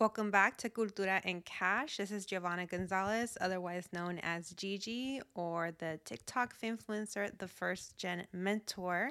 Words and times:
Welcome 0.00 0.30
back 0.30 0.56
to 0.56 0.70
Cultura 0.70 1.20
and 1.26 1.44
Cash. 1.44 1.98
This 1.98 2.10
is 2.10 2.24
Giovanna 2.24 2.64
Gonzalez, 2.64 3.36
otherwise 3.38 3.86
known 3.92 4.18
as 4.22 4.48
Gigi, 4.52 5.20
or 5.34 5.72
the 5.76 6.00
TikTok 6.06 6.54
influencer, 6.62 7.36
the 7.36 7.46
first 7.46 7.98
gen 7.98 8.26
mentor. 8.32 9.10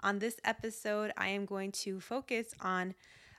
On 0.00 0.18
this 0.18 0.36
episode, 0.44 1.14
I 1.16 1.28
am 1.28 1.46
going 1.46 1.72
to 1.72 1.98
focus 1.98 2.54
on 2.60 2.94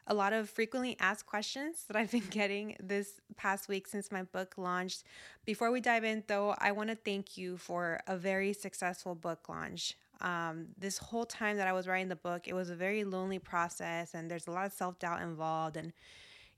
a 0.07 0.15
lot 0.15 0.33
of 0.33 0.49
frequently 0.49 0.97
asked 0.99 1.27
questions 1.27 1.83
that 1.87 1.95
I've 1.95 2.09
been 2.09 2.25
getting 2.31 2.75
this 2.79 3.21
past 3.35 3.69
week 3.69 3.87
since 3.87 4.11
my 4.11 4.23
book 4.23 4.55
launched. 4.57 5.03
Before 5.45 5.69
we 5.69 5.79
dive 5.79 6.03
in, 6.03 6.23
though, 6.25 6.55
I 6.57 6.71
want 6.71 6.89
to 6.89 6.95
thank 6.95 7.37
you 7.37 7.55
for 7.57 7.99
a 8.07 8.17
very 8.17 8.51
successful 8.51 9.13
book 9.13 9.47
launch. 9.47 9.95
Um, 10.21 10.69
this 10.75 10.97
whole 10.97 11.27
time 11.27 11.57
that 11.57 11.67
I 11.67 11.73
was 11.73 11.87
writing 11.87 12.09
the 12.09 12.15
book, 12.15 12.47
it 12.47 12.53
was 12.53 12.71
a 12.71 12.75
very 12.75 13.03
lonely 13.03 13.37
process, 13.37 14.15
and 14.15 14.31
there's 14.31 14.47
a 14.47 14.51
lot 14.51 14.65
of 14.65 14.73
self 14.73 14.97
doubt 14.97 15.21
involved. 15.21 15.77
And 15.77 15.93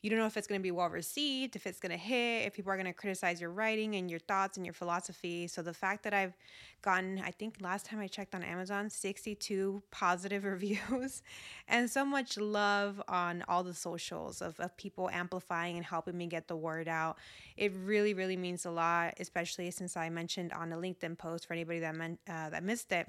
you 0.06 0.12
don't 0.12 0.20
know 0.20 0.28
if 0.28 0.38
it's 0.38 0.46
going 0.46 0.60
to 0.60 0.64
be 0.64 0.70
well 0.70 0.90
received, 0.90 1.56
if 1.56 1.66
it's 1.66 1.80
going 1.80 1.92
to 1.92 1.98
hit, 1.98 2.46
if 2.46 2.54
people 2.54 2.72
are 2.72 2.76
going 2.76 2.86
to 2.86 2.94
criticize 2.94 3.42
your 3.42 3.50
writing 3.50 3.96
and 3.96 4.08
your 4.08 4.20
thoughts 4.20 4.56
and 4.56 4.64
your 4.64 4.72
philosophy. 4.72 5.48
So 5.48 5.64
the 5.64 5.74
fact 5.74 6.04
that 6.04 6.14
I've 6.14 6.38
gotten, 6.84 7.20
I 7.26 7.32
think 7.32 7.56
last 7.60 7.88
time 7.88 8.00
I 8.00 8.06
checked 8.06 8.36
on 8.36 8.44
Amazon, 8.44 8.88
62 8.88 9.82
positive 9.90 10.44
reviews 10.46 11.24
and 11.68 11.90
so 11.90 12.06
much 12.06 12.38
love 12.38 13.02
on 13.08 13.44
all 13.48 13.64
the 13.64 13.74
socials 13.74 14.44
of, 14.44 14.60
of 14.60 14.78
people 14.78 15.10
amplifying 15.10 15.76
and 15.76 15.84
helping 15.84 16.16
me 16.16 16.28
get 16.28 16.48
the 16.48 16.56
word 16.56 16.88
out. 16.88 17.18
It 17.58 17.74
really, 17.76 18.14
really 18.14 18.38
means 18.38 18.64
a 18.66 18.72
lot, 18.72 19.16
especially 19.20 19.72
since 19.72 19.98
I 19.98 20.10
mentioned 20.10 20.54
on 20.54 20.72
a 20.72 20.76
LinkedIn 20.76 21.18
post 21.18 21.48
for 21.48 21.54
anybody 21.54 21.80
that, 21.80 21.96
meant, 21.96 22.20
uh, 22.30 22.52
that 22.52 22.64
missed 22.64 22.92
it. 22.92 23.08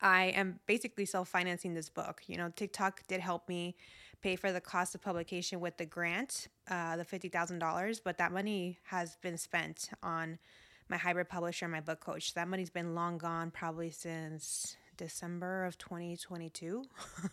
I 0.00 0.26
am 0.26 0.60
basically 0.66 1.04
self 1.04 1.28
financing 1.28 1.74
this 1.74 1.88
book. 1.88 2.22
You 2.26 2.36
know, 2.36 2.52
TikTok 2.54 3.06
did 3.08 3.20
help 3.20 3.48
me 3.48 3.76
pay 4.22 4.36
for 4.36 4.52
the 4.52 4.60
cost 4.60 4.94
of 4.94 5.02
publication 5.02 5.60
with 5.60 5.76
the 5.76 5.86
grant, 5.86 6.48
uh, 6.70 6.96
the 6.96 7.04
$50,000, 7.04 8.00
but 8.04 8.18
that 8.18 8.32
money 8.32 8.78
has 8.84 9.16
been 9.22 9.38
spent 9.38 9.90
on 10.02 10.38
my 10.88 10.96
hybrid 10.96 11.28
publisher 11.28 11.66
and 11.66 11.72
my 11.72 11.80
book 11.80 12.00
coach. 12.00 12.34
That 12.34 12.48
money's 12.48 12.70
been 12.70 12.94
long 12.94 13.18
gone, 13.18 13.50
probably 13.50 13.90
since 13.90 14.76
December 14.96 15.64
of 15.64 15.78
2022. 15.78 16.84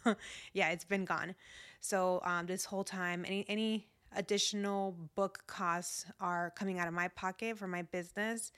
yeah, 0.53 0.69
it's 0.69 0.85
been 0.85 1.05
gone. 1.05 1.35
So 1.79 2.21
um, 2.23 2.45
this 2.45 2.65
whole 2.65 2.83
time, 2.83 3.25
any 3.27 3.45
any 3.47 3.87
additional 4.15 4.95
book 5.15 5.43
costs 5.47 6.05
are 6.19 6.51
coming 6.55 6.79
out 6.79 6.87
of 6.87 6.93
my 6.93 7.07
pocket 7.09 7.57
for 7.57 7.67
my 7.67 7.81
business. 7.81 8.51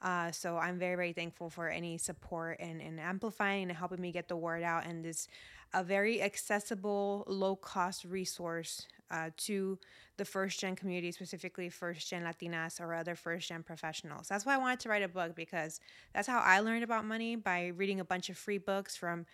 Uh, 0.00 0.30
so 0.30 0.56
I'm 0.56 0.78
very, 0.78 0.94
very 0.94 1.12
thankful 1.12 1.50
for 1.50 1.68
any 1.68 1.98
support 1.98 2.58
and, 2.60 2.80
and 2.80 3.00
amplifying 3.00 3.68
and 3.68 3.76
helping 3.76 4.00
me 4.00 4.12
get 4.12 4.28
the 4.28 4.36
word 4.36 4.62
out 4.62 4.86
and 4.86 5.04
this 5.04 5.26
a 5.74 5.84
very 5.84 6.22
accessible, 6.22 7.24
low 7.26 7.54
cost 7.54 8.04
resource 8.04 8.86
uh, 9.10 9.30
to 9.36 9.78
the 10.16 10.24
first 10.24 10.60
gen 10.60 10.76
community, 10.76 11.12
specifically 11.12 11.68
first 11.68 12.08
gen 12.08 12.24
Latinas 12.24 12.80
or 12.80 12.94
other 12.94 13.14
first 13.14 13.48
gen 13.48 13.62
professionals. 13.62 14.28
That's 14.28 14.46
why 14.46 14.54
I 14.54 14.58
wanted 14.58 14.80
to 14.80 14.88
write 14.88 15.02
a 15.02 15.08
book 15.08 15.34
because 15.34 15.80
that's 16.14 16.26
how 16.26 16.40
I 16.40 16.60
learned 16.60 16.84
about 16.84 17.04
money 17.04 17.36
by 17.36 17.68
reading 17.68 18.00
a 18.00 18.04
bunch 18.04 18.30
of 18.30 18.38
free 18.38 18.58
books 18.58 18.96
from 18.96 19.26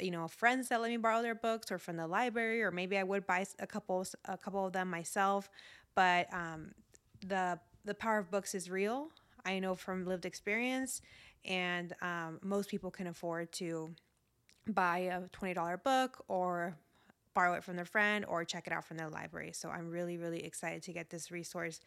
you 0.00 0.10
know 0.10 0.26
friends 0.26 0.68
that 0.68 0.80
let 0.80 0.90
me 0.90 0.96
borrow 0.96 1.22
their 1.22 1.36
books 1.36 1.70
or 1.70 1.78
from 1.78 1.96
the 1.96 2.06
library 2.06 2.62
or 2.62 2.72
maybe 2.72 2.98
I 2.98 3.04
would 3.04 3.26
buy 3.26 3.46
a 3.60 3.66
couple 3.66 4.04
a 4.24 4.36
couple 4.36 4.66
of 4.66 4.72
them 4.72 4.90
myself 4.90 5.48
but 5.94 6.26
um, 6.34 6.72
the 7.24 7.60
the 7.84 7.94
power 7.94 8.18
of 8.18 8.28
books 8.28 8.56
is 8.56 8.68
real 8.68 9.10
I 9.44 9.58
know 9.58 9.74
from 9.74 10.06
lived 10.06 10.24
experience 10.24 11.00
and 11.44 11.94
um, 12.00 12.38
most 12.42 12.68
people 12.68 12.90
can 12.90 13.06
afford 13.06 13.52
to 13.52 13.94
buy 14.68 14.98
a 14.98 15.20
$20 15.20 15.82
book 15.82 16.24
or 16.28 16.76
borrow 17.34 17.54
it 17.54 17.64
from 17.64 17.76
their 17.76 17.84
friend 17.84 18.24
or 18.26 18.44
check 18.44 18.66
it 18.66 18.72
out 18.72 18.84
from 18.84 18.96
their 18.96 19.10
library. 19.10 19.50
So 19.52 19.68
I'm 19.68 19.90
really, 19.90 20.16
really 20.16 20.44
excited 20.44 20.82
to 20.84 20.92
get 20.92 21.10
this 21.10 21.30
resource 21.30 21.80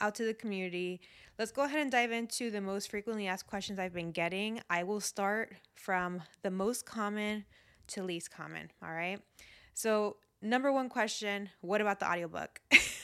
out 0.00 0.14
to 0.16 0.24
the 0.24 0.34
community. 0.34 1.00
Let's 1.38 1.52
go 1.52 1.64
ahead 1.64 1.80
and 1.80 1.90
dive 1.90 2.12
into 2.12 2.50
the 2.50 2.60
most 2.60 2.90
frequently 2.90 3.26
asked 3.26 3.46
questions 3.46 3.78
I've 3.78 3.94
been 3.94 4.12
getting. 4.12 4.60
I 4.68 4.82
will 4.82 5.00
start 5.00 5.54
from 5.74 6.22
the 6.42 6.50
most 6.50 6.84
common 6.84 7.44
to 7.88 8.02
least 8.02 8.30
common. 8.30 8.70
All 8.82 8.92
right. 8.92 9.20
So, 9.74 10.16
number 10.42 10.70
one 10.72 10.88
question 10.88 11.48
what 11.60 11.80
about 11.80 12.00
the 12.00 12.10
audiobook? 12.10 12.60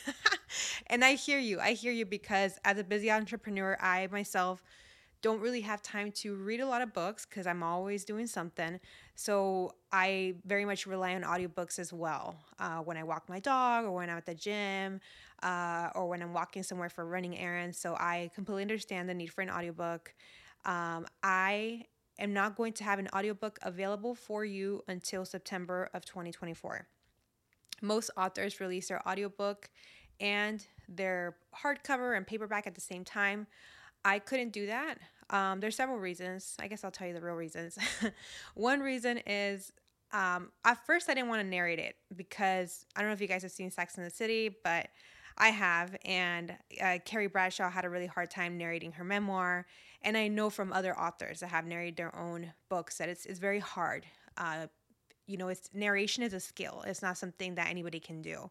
and 0.86 1.04
I 1.04 1.14
hear 1.14 1.38
you. 1.38 1.60
I 1.60 1.72
hear 1.72 1.92
you 1.92 2.06
because 2.06 2.58
as 2.64 2.78
a 2.78 2.84
busy 2.84 3.10
entrepreneur, 3.10 3.76
I 3.80 4.08
myself 4.10 4.62
don't 5.24 5.40
really 5.40 5.62
have 5.62 5.80
time 5.80 6.12
to 6.12 6.34
read 6.34 6.60
a 6.60 6.66
lot 6.66 6.82
of 6.82 6.92
books 6.92 7.24
because 7.24 7.46
I'm 7.46 7.62
always 7.62 8.04
doing 8.04 8.26
something. 8.26 8.78
So 9.14 9.74
I 9.90 10.34
very 10.44 10.66
much 10.66 10.86
rely 10.86 11.14
on 11.14 11.22
audiobooks 11.22 11.78
as 11.78 11.94
well. 11.94 12.36
Uh, 12.58 12.80
when 12.80 12.98
I 12.98 13.04
walk 13.04 13.26
my 13.30 13.40
dog 13.40 13.86
or 13.86 13.92
when 13.92 14.10
I'm 14.10 14.18
at 14.18 14.26
the 14.26 14.34
gym 14.34 15.00
uh, 15.42 15.88
or 15.94 16.08
when 16.08 16.20
I'm 16.20 16.34
walking 16.34 16.62
somewhere 16.62 16.90
for 16.90 17.06
running 17.06 17.38
errands. 17.38 17.78
So 17.78 17.94
I 17.94 18.30
completely 18.34 18.62
understand 18.62 19.08
the 19.08 19.14
need 19.14 19.28
for 19.32 19.40
an 19.40 19.48
audiobook. 19.48 20.14
Um, 20.66 21.06
I 21.22 21.84
am 22.18 22.34
not 22.34 22.54
going 22.54 22.74
to 22.74 22.84
have 22.84 22.98
an 22.98 23.08
audiobook 23.14 23.58
available 23.62 24.14
for 24.14 24.44
you 24.44 24.84
until 24.88 25.24
September 25.24 25.88
of 25.94 26.04
2024. 26.04 26.86
Most 27.80 28.10
authors 28.14 28.60
release 28.60 28.88
their 28.88 29.06
audiobook 29.08 29.70
and 30.20 30.66
their 30.88 31.36
hardcover 31.62 32.16
and 32.16 32.26
paperback 32.26 32.66
at 32.66 32.74
the 32.74 32.80
same 32.80 33.04
time. 33.04 33.46
I 34.04 34.18
couldn't 34.18 34.50
do 34.50 34.66
that. 34.66 34.98
Um, 35.30 35.60
there's 35.60 35.76
several 35.76 35.98
reasons. 35.98 36.56
I 36.60 36.68
guess 36.68 36.84
I'll 36.84 36.90
tell 36.90 37.06
you 37.06 37.14
the 37.14 37.20
real 37.20 37.34
reasons. 37.34 37.78
One 38.54 38.80
reason 38.80 39.18
is 39.26 39.72
um, 40.12 40.50
at 40.64 40.84
first 40.86 41.08
I 41.08 41.14
didn't 41.14 41.28
want 41.28 41.40
to 41.42 41.48
narrate 41.48 41.78
it 41.78 41.96
because 42.14 42.86
I 42.94 43.00
don't 43.00 43.10
know 43.10 43.14
if 43.14 43.20
you 43.20 43.26
guys 43.26 43.42
have 43.42 43.50
seen 43.50 43.70
Sex 43.70 43.96
in 43.96 44.04
the 44.04 44.10
City, 44.10 44.54
but 44.62 44.88
I 45.38 45.48
have. 45.48 45.96
And 46.04 46.54
uh, 46.80 46.98
Carrie 47.04 47.26
Bradshaw 47.26 47.70
had 47.70 47.84
a 47.84 47.90
really 47.90 48.06
hard 48.06 48.30
time 48.30 48.56
narrating 48.56 48.92
her 48.92 49.04
memoir. 49.04 49.66
And 50.02 50.16
I 50.16 50.28
know 50.28 50.50
from 50.50 50.72
other 50.72 50.96
authors 50.98 51.40
that 51.40 51.48
have 51.48 51.66
narrated 51.66 51.96
their 51.96 52.14
own 52.14 52.52
books 52.68 52.98
that 52.98 53.08
it's, 53.08 53.26
it's 53.26 53.40
very 53.40 53.58
hard. 53.58 54.06
Uh, 54.36 54.66
you 55.26 55.36
know, 55.38 55.48
it's 55.48 55.70
narration 55.72 56.22
is 56.22 56.34
a 56.34 56.40
skill. 56.40 56.84
It's 56.86 57.02
not 57.02 57.16
something 57.16 57.54
that 57.54 57.68
anybody 57.68 57.98
can 57.98 58.20
do. 58.20 58.50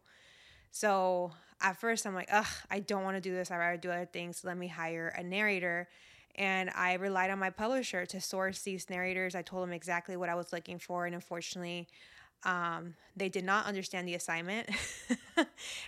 So 0.72 1.32
at 1.60 1.80
first 1.80 2.06
I'm 2.06 2.14
like, 2.14 2.28
ugh, 2.32 2.46
I 2.70 2.80
don't 2.80 3.04
want 3.04 3.16
to 3.16 3.20
do 3.20 3.34
this. 3.34 3.50
I'd 3.50 3.58
rather 3.58 3.76
do 3.76 3.90
other 3.90 4.06
things. 4.06 4.44
Let 4.44 4.56
me 4.56 4.68
hire 4.68 5.08
a 5.08 5.22
narrator 5.22 5.88
and 6.36 6.70
I 6.74 6.94
relied 6.94 7.30
on 7.30 7.38
my 7.38 7.50
publisher 7.50 8.06
to 8.06 8.20
source 8.20 8.62
these 8.62 8.90
narrators. 8.90 9.34
I 9.34 9.42
told 9.42 9.62
them 9.62 9.72
exactly 9.72 10.16
what 10.16 10.28
I 10.28 10.34
was 10.34 10.52
looking 10.52 10.78
for, 10.78 11.06
and 11.06 11.14
unfortunately, 11.14 11.86
um, 12.42 12.94
they 13.16 13.28
did 13.28 13.44
not 13.44 13.66
understand 13.66 14.08
the 14.08 14.14
assignment. 14.14 14.68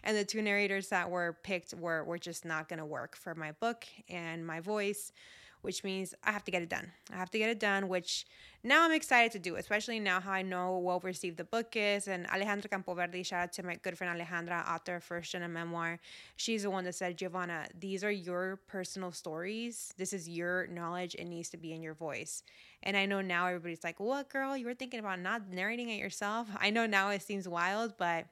and 0.04 0.16
the 0.16 0.25
two 0.25 0.43
narrators 0.43 0.88
that 0.88 1.10
were 1.10 1.37
picked 1.43 1.75
were, 1.75 2.04
were 2.04 2.19
just 2.19 2.44
not 2.44 2.69
going 2.69 2.78
to 2.78 2.84
work 2.84 3.16
for 3.16 3.34
my 3.34 3.53
book 3.53 3.87
and 4.09 4.47
my 4.47 4.60
voice 4.60 5.12
which 5.62 5.84
means 5.84 6.15
I 6.25 6.33
have 6.33 6.44
to 6.44 6.50
get 6.50 6.62
it 6.62 6.69
done. 6.69 6.93
I 7.12 7.17
have 7.17 7.31
to 7.31 7.39
get 7.39 7.50
it 7.50 7.61
done, 7.61 7.89
which 7.89 8.27
now 8.62 8.84
I'm 8.84 8.93
excited 8.93 9.33
to 9.33 9.39
do, 9.39 9.56
especially 9.56 10.00
now 10.00 10.21
how 10.21 10.33
I 10.33 10.43
know 10.43 10.78
well 10.78 11.00
received 11.00 11.37
the 11.37 11.44
book 11.44 11.77
is. 11.77 12.09
And 12.09 12.27
Alejandra 12.28 12.69
Campoverdi, 12.69 13.25
shout 13.25 13.43
out 13.44 13.53
to 13.55 13.62
my 13.62 13.77
good 13.77 13.97
friend 13.97 14.19
Alejandra, 14.19 14.69
author 14.69 15.00
First 15.00 15.33
Gen 15.33 15.43
a 15.43 15.49
Memoir. 15.49 15.99
She's 16.37 16.62
the 16.62 16.71
one 16.71 16.84
that 16.84 16.95
said, 16.95 17.16
Giovanna, 17.16 17.66
these 17.78 18.03
are 18.03 18.11
your 18.11 18.61
personal 18.66 19.12
stories. 19.12 19.95
This 19.97 20.12
is 20.12 20.28
your 20.28 20.66
knowledge. 20.66 21.15
It 21.15 21.27
needs 21.27 21.49
to 21.50 21.56
be 21.56 21.72
in 21.72 21.83
your 21.83 21.95
voice. 21.95 22.43
And 22.83 22.97
I 22.97 23.06
know 23.06 23.21
now 23.21 23.47
everybody's 23.47 23.84
like, 23.84 24.00
what, 24.00 24.28
girl? 24.28 24.56
You 24.56 24.66
were 24.66 24.75
thinking 24.75 25.00
about 25.00 25.21
not 25.21 25.49
narrating 25.49 25.89
it 25.89 25.99
yourself? 25.99 26.49
I 26.61 26.71
know 26.71 26.87
now 26.87 27.11
it 27.11 27.22
seems 27.22 27.49
wild, 27.49 27.95
but 27.99 28.27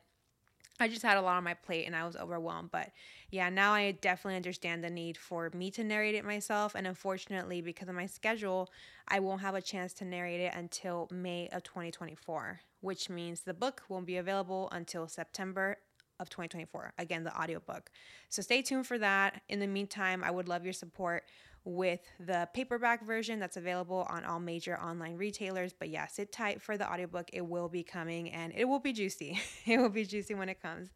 I 0.81 0.89
just 0.89 1.03
had 1.03 1.17
a 1.17 1.23
lot 1.23 1.37
on 1.37 1.45
my 1.45 1.55
plate 1.55 1.87
and 1.87 1.95
I 1.95 2.05
was 2.05 2.17
overwhelmed. 2.17 2.71
But 2.73 2.91
yeah, 3.31 3.49
now 3.49 3.73
I 3.75 3.93
definitely 3.93 4.37
understand 4.37 4.83
the 4.83 4.91
need 4.91 5.17
for 5.17 5.51
me 5.55 5.71
to 5.73 5.85
narrate 5.85 6.15
it 6.15 6.25
myself. 6.25 6.75
And 6.75 6.87
unfortunately, 6.87 7.61
because 7.61 7.89
of 7.89 7.95
my 7.95 8.07
schedule, 8.07 8.71
I 9.07 9.21
won't 9.21 9.41
have 9.41 9.55
a 9.55 9.63
chance 9.63 9.93
to 9.95 10.05
narrate 10.05 10.41
it 10.41 10.53
until 10.55 11.09
May 11.13 11.49
of 11.53 11.63
2024, 11.63 12.61
which 12.81 13.09
means 13.09 13.43
the 13.43 13.55
book 13.55 13.83
won't 13.89 14.07
be 14.07 14.17
available 14.17 14.69
until 14.73 15.07
September 15.07 15.79
of 16.21 16.29
2024. 16.29 16.93
Again, 16.99 17.25
the 17.25 17.37
audiobook. 17.41 17.91
So 18.29 18.43
stay 18.43 18.63
tuned 18.63 18.87
for 18.87 18.99
that. 18.99 19.43
In 19.49 19.61
the 19.61 19.67
meantime, 19.67 20.23
I 20.25 20.31
would 20.31 20.49
love 20.49 20.65
your 20.65 20.73
support 20.73 21.25
with 21.65 22.01
the 22.21 22.49
paperback 22.53 23.05
version 23.05 23.39
that's 23.39 23.57
available 23.57 24.07
on 24.11 24.25
all 24.25 24.39
major 24.39 24.79
online 24.79 25.17
retailers. 25.17 25.73
But 25.73 25.89
yeah, 25.89 26.07
sit 26.07 26.31
tight 26.31 26.61
for 26.61 26.77
the 26.77 26.91
audiobook. 26.91 27.31
It 27.33 27.47
will 27.47 27.69
be 27.69 27.83
coming 27.83 28.31
and 28.31 28.53
it 28.55 28.67
will 28.67 28.81
be 28.81 28.93
juicy. 28.93 29.41
it 29.67 29.79
will 29.79 29.89
be 29.89 30.05
juicy 30.05 30.35
when 30.35 30.49
it 30.49 30.61
comes. 30.61 30.91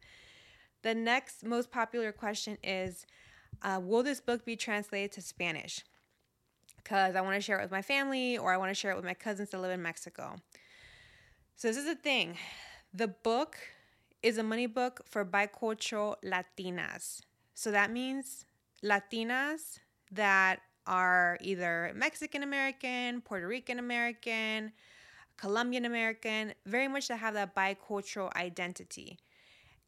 The 0.83 0.93
next 0.93 1.43
most 1.43 1.71
popular 1.71 2.11
question 2.11 2.57
is 2.63 3.05
uh, 3.61 3.79
Will 3.83 4.03
this 4.03 4.21
book 4.21 4.45
be 4.45 4.55
translated 4.55 5.11
to 5.13 5.21
Spanish? 5.21 5.83
Because 6.77 7.15
I 7.15 7.21
want 7.21 7.35
to 7.35 7.41
share 7.41 7.59
it 7.59 7.63
with 7.63 7.71
my 7.71 7.81
family 7.81 8.37
or 8.37 8.53
I 8.53 8.57
want 8.57 8.69
to 8.69 8.75
share 8.75 8.91
it 8.91 8.95
with 8.95 9.05
my 9.05 9.13
cousins 9.13 9.49
that 9.49 9.59
live 9.59 9.71
in 9.71 9.81
Mexico. 9.81 10.35
So, 11.55 11.67
this 11.67 11.77
is 11.77 11.85
the 11.85 11.95
thing 11.95 12.37
the 12.93 13.07
book 13.07 13.57
is 14.23 14.37
a 14.37 14.43
money 14.43 14.67
book 14.67 15.01
for 15.05 15.25
bicultural 15.25 16.15
Latinas. 16.23 17.21
So, 17.53 17.71
that 17.71 17.91
means 17.91 18.45
Latinas 18.83 19.79
that 20.11 20.61
are 20.87 21.37
either 21.41 21.91
Mexican 21.95 22.43
American, 22.43 23.21
Puerto 23.21 23.47
Rican 23.47 23.79
American, 23.79 24.71
Colombian 25.37 25.85
American, 25.85 26.53
very 26.65 26.87
much 26.87 27.07
that 27.07 27.17
have 27.17 27.35
that 27.35 27.55
bicultural 27.55 28.33
identity. 28.35 29.19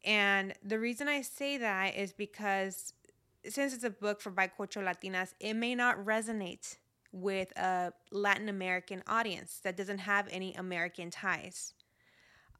And 0.03 0.53
the 0.63 0.79
reason 0.79 1.07
I 1.07 1.21
say 1.21 1.57
that 1.57 1.95
is 1.95 2.13
because 2.13 2.93
since 3.47 3.73
it's 3.73 3.83
a 3.83 3.89
book 3.89 4.21
for 4.21 4.31
bicultural 4.31 4.85
Latinas, 4.85 5.33
it 5.39 5.55
may 5.55 5.75
not 5.75 5.97
resonate 6.05 6.77
with 7.11 7.51
a 7.57 7.91
Latin 8.11 8.47
American 8.47 9.03
audience 9.07 9.59
that 9.63 9.75
doesn't 9.75 9.99
have 9.99 10.27
any 10.31 10.53
American 10.53 11.09
ties. 11.09 11.73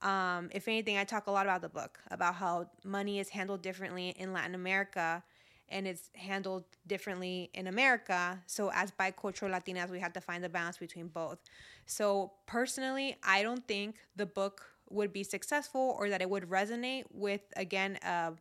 Um, 0.02 0.50
if 0.52 0.68
anything, 0.68 0.98
I 0.98 1.04
talk 1.04 1.28
a 1.28 1.32
lot 1.32 1.46
about 1.46 1.62
the 1.62 1.70
book, 1.70 2.00
about 2.10 2.36
how 2.36 2.70
money 2.84 3.20
is 3.20 3.30
handled 3.30 3.62
differently 3.62 4.10
in 4.10 4.34
Latin 4.34 4.56
America 4.56 5.24
and 5.72 5.88
it's 5.88 6.10
handled 6.16 6.66
differently 6.86 7.50
in 7.54 7.68
America. 7.68 8.40
So, 8.46 8.72
as 8.74 8.92
bicultural 8.92 9.50
Latinas, 9.50 9.90
we 9.90 10.00
have 10.00 10.14
to 10.14 10.22
find 10.22 10.44
the 10.44 10.50
balance 10.50 10.78
between 10.78 11.08
both. 11.08 11.40
So, 11.86 12.34
personally, 12.46 13.18
I 13.24 13.42
don't 13.42 13.66
think 13.68 13.96
the 14.16 14.26
book 14.26 14.64
would 14.90 15.14
be 15.14 15.24
successful 15.24 15.96
or 15.98 16.10
that 16.10 16.22
it 16.22 16.30
would 16.30 16.50
resonate 16.50 17.06
with, 17.12 17.42
again, 17.56 17.98
a, 18.04 18.34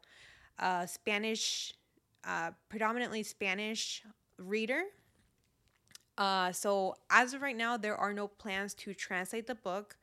a 0.58 0.88
Spanish, 0.88 1.72
uh, 2.24 2.50
predominantly 2.68 3.22
Spanish 3.22 4.02
reader. 4.38 4.82
Uh, 6.18 6.52
so, 6.52 6.96
as 7.08 7.32
of 7.32 7.40
right 7.40 7.56
now, 7.56 7.76
there 7.76 7.96
are 7.96 8.12
no 8.12 8.28
plans 8.28 8.74
to 8.74 8.92
translate 8.92 9.46
the 9.46 9.54
book. 9.54 9.96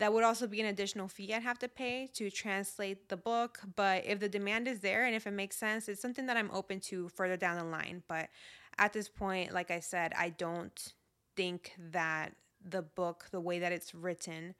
That 0.00 0.14
would 0.14 0.24
also 0.24 0.46
be 0.46 0.60
an 0.60 0.66
additional 0.66 1.08
fee 1.08 1.34
I'd 1.34 1.42
have 1.42 1.58
to 1.58 1.68
pay 1.68 2.08
to 2.14 2.30
translate 2.30 3.10
the 3.10 3.18
book. 3.18 3.60
But 3.76 4.06
if 4.06 4.18
the 4.18 4.30
demand 4.30 4.66
is 4.66 4.80
there 4.80 5.04
and 5.04 5.14
if 5.14 5.26
it 5.26 5.32
makes 5.32 5.56
sense, 5.56 5.90
it's 5.90 6.00
something 6.00 6.24
that 6.24 6.38
I'm 6.38 6.50
open 6.52 6.80
to 6.88 7.10
further 7.10 7.36
down 7.36 7.58
the 7.58 7.64
line. 7.64 8.02
But 8.08 8.30
at 8.78 8.94
this 8.94 9.10
point, 9.10 9.52
like 9.52 9.70
I 9.70 9.80
said, 9.80 10.14
I 10.16 10.30
don't 10.30 10.94
think 11.36 11.74
that 11.92 12.32
the 12.64 12.80
book, 12.80 13.26
the 13.30 13.40
way 13.40 13.58
that 13.58 13.72
it's 13.72 13.94
written, 13.94 14.54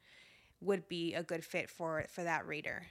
would 0.61 0.87
be 0.87 1.15
a 1.15 1.23
good 1.23 1.43
fit 1.43 1.71
for 1.71 2.05
for 2.07 2.23
that 2.23 2.45
reader. 2.45 2.83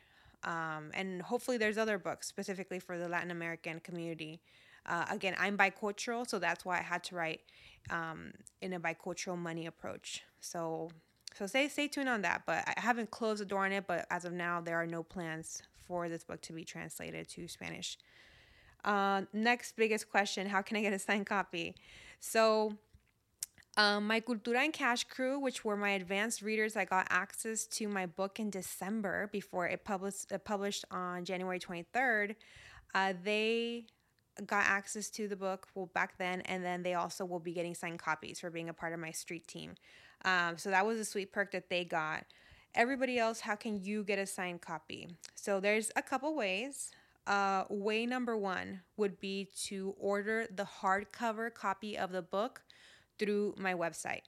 Um, 0.42 0.90
and 0.92 1.22
hopefully, 1.22 1.56
there's 1.56 1.78
other 1.78 1.98
books 1.98 2.26
specifically 2.26 2.80
for 2.80 2.98
the 2.98 3.08
Latin 3.08 3.30
American 3.30 3.78
community. 3.78 4.40
Uh, 4.86 5.04
again, 5.08 5.36
I'm 5.38 5.56
bicultural, 5.56 6.28
so 6.28 6.40
that's 6.40 6.64
why 6.64 6.78
I 6.78 6.82
had 6.82 7.04
to 7.04 7.14
write 7.14 7.42
um, 7.90 8.32
in 8.60 8.72
a 8.72 8.80
bicultural 8.80 9.38
money 9.38 9.66
approach. 9.66 10.22
So 10.40 10.90
so 11.34 11.46
stay 11.46 11.68
stay 11.68 11.88
tuned 11.88 12.08
on 12.08 12.22
that. 12.22 12.42
But 12.46 12.64
I 12.66 12.80
haven't 12.80 13.10
closed 13.10 13.40
the 13.40 13.44
door 13.44 13.64
on 13.64 13.72
it. 13.72 13.86
But 13.86 14.06
as 14.10 14.24
of 14.24 14.32
now, 14.32 14.60
there 14.60 14.76
are 14.76 14.86
no 14.86 15.02
plans 15.02 15.62
for 15.86 16.08
this 16.08 16.24
book 16.24 16.40
to 16.42 16.52
be 16.52 16.64
translated 16.64 17.28
to 17.30 17.48
Spanish. 17.48 17.98
Uh, 18.84 19.22
next 19.32 19.76
biggest 19.76 20.10
question: 20.10 20.48
How 20.48 20.62
can 20.62 20.76
I 20.76 20.82
get 20.82 20.92
a 20.92 20.98
signed 20.98 21.26
copy? 21.26 21.76
So. 22.20 22.76
Um, 23.76 24.08
my 24.08 24.20
Cultura 24.20 24.64
and 24.64 24.72
Cash 24.72 25.04
crew, 25.04 25.38
which 25.38 25.64
were 25.64 25.76
my 25.76 25.90
advanced 25.90 26.42
readers, 26.42 26.76
I 26.76 26.84
got 26.84 27.06
access 27.08 27.66
to 27.66 27.86
my 27.86 28.04
book 28.04 28.40
in 28.40 28.50
December 28.50 29.28
before 29.30 29.68
it 29.68 29.84
published, 29.84 30.32
uh, 30.32 30.38
published 30.38 30.84
on 30.90 31.24
January 31.24 31.60
23rd. 31.60 32.34
Uh, 32.96 33.12
they 33.22 33.86
got 34.46 34.64
access 34.66 35.08
to 35.10 35.28
the 35.28 35.36
book 35.36 35.68
well 35.74 35.86
back 35.94 36.18
then, 36.18 36.40
and 36.42 36.64
then 36.64 36.82
they 36.82 36.94
also 36.94 37.24
will 37.24 37.38
be 37.38 37.52
getting 37.52 37.74
signed 37.74 37.98
copies 37.98 38.40
for 38.40 38.50
being 38.50 38.68
a 38.68 38.74
part 38.74 38.92
of 38.92 39.00
my 39.00 39.10
street 39.10 39.46
team. 39.46 39.74
Um, 40.24 40.58
so 40.58 40.70
that 40.70 40.86
was 40.86 40.98
a 40.98 41.04
sweet 41.04 41.32
perk 41.32 41.52
that 41.52 41.70
they 41.70 41.84
got. 41.84 42.24
Everybody 42.74 43.18
else, 43.18 43.40
how 43.40 43.56
can 43.56 43.82
you 43.82 44.04
get 44.04 44.18
a 44.18 44.26
signed 44.26 44.60
copy? 44.60 45.08
So 45.34 45.60
there's 45.60 45.90
a 45.96 46.02
couple 46.02 46.34
ways. 46.34 46.90
Uh, 47.26 47.64
way 47.68 48.06
number 48.06 48.36
one 48.36 48.80
would 48.96 49.20
be 49.20 49.48
to 49.64 49.94
order 49.98 50.46
the 50.54 50.64
hardcover 50.64 51.52
copy 51.52 51.96
of 51.96 52.12
the 52.12 52.22
book 52.22 52.62
through 53.18 53.54
my 53.58 53.74
website. 53.74 54.22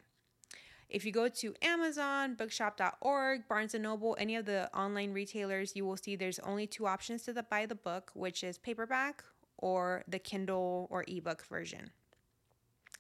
If 0.89 1.07
you 1.07 1.13
go 1.13 1.29
to 1.29 1.55
Amazon, 1.63 2.35
bookshop.org, 2.35 3.49
Barnes 3.49 3.75
& 3.75 3.81
Noble, 3.81 4.15
any 4.19 4.37
of 4.37 4.45
the 4.45 4.71
online 4.77 5.13
retailers, 5.13 5.75
you 5.75 5.87
will 5.87 5.97
see 5.97 6.17
there's 6.17 6.39
only 6.41 6.67
two 6.67 6.87
options 6.87 7.23
to 7.23 7.33
the, 7.33 7.43
buy 7.43 7.65
the 7.65 7.75
book, 7.75 8.11
which 8.15 8.45
is 8.45 8.59
paperback 8.59 9.25
or 9.57 10.05
the 10.07 10.19
Kindle 10.19 10.89
or 10.91 11.05
ebook 11.09 11.47
version. 11.47 11.91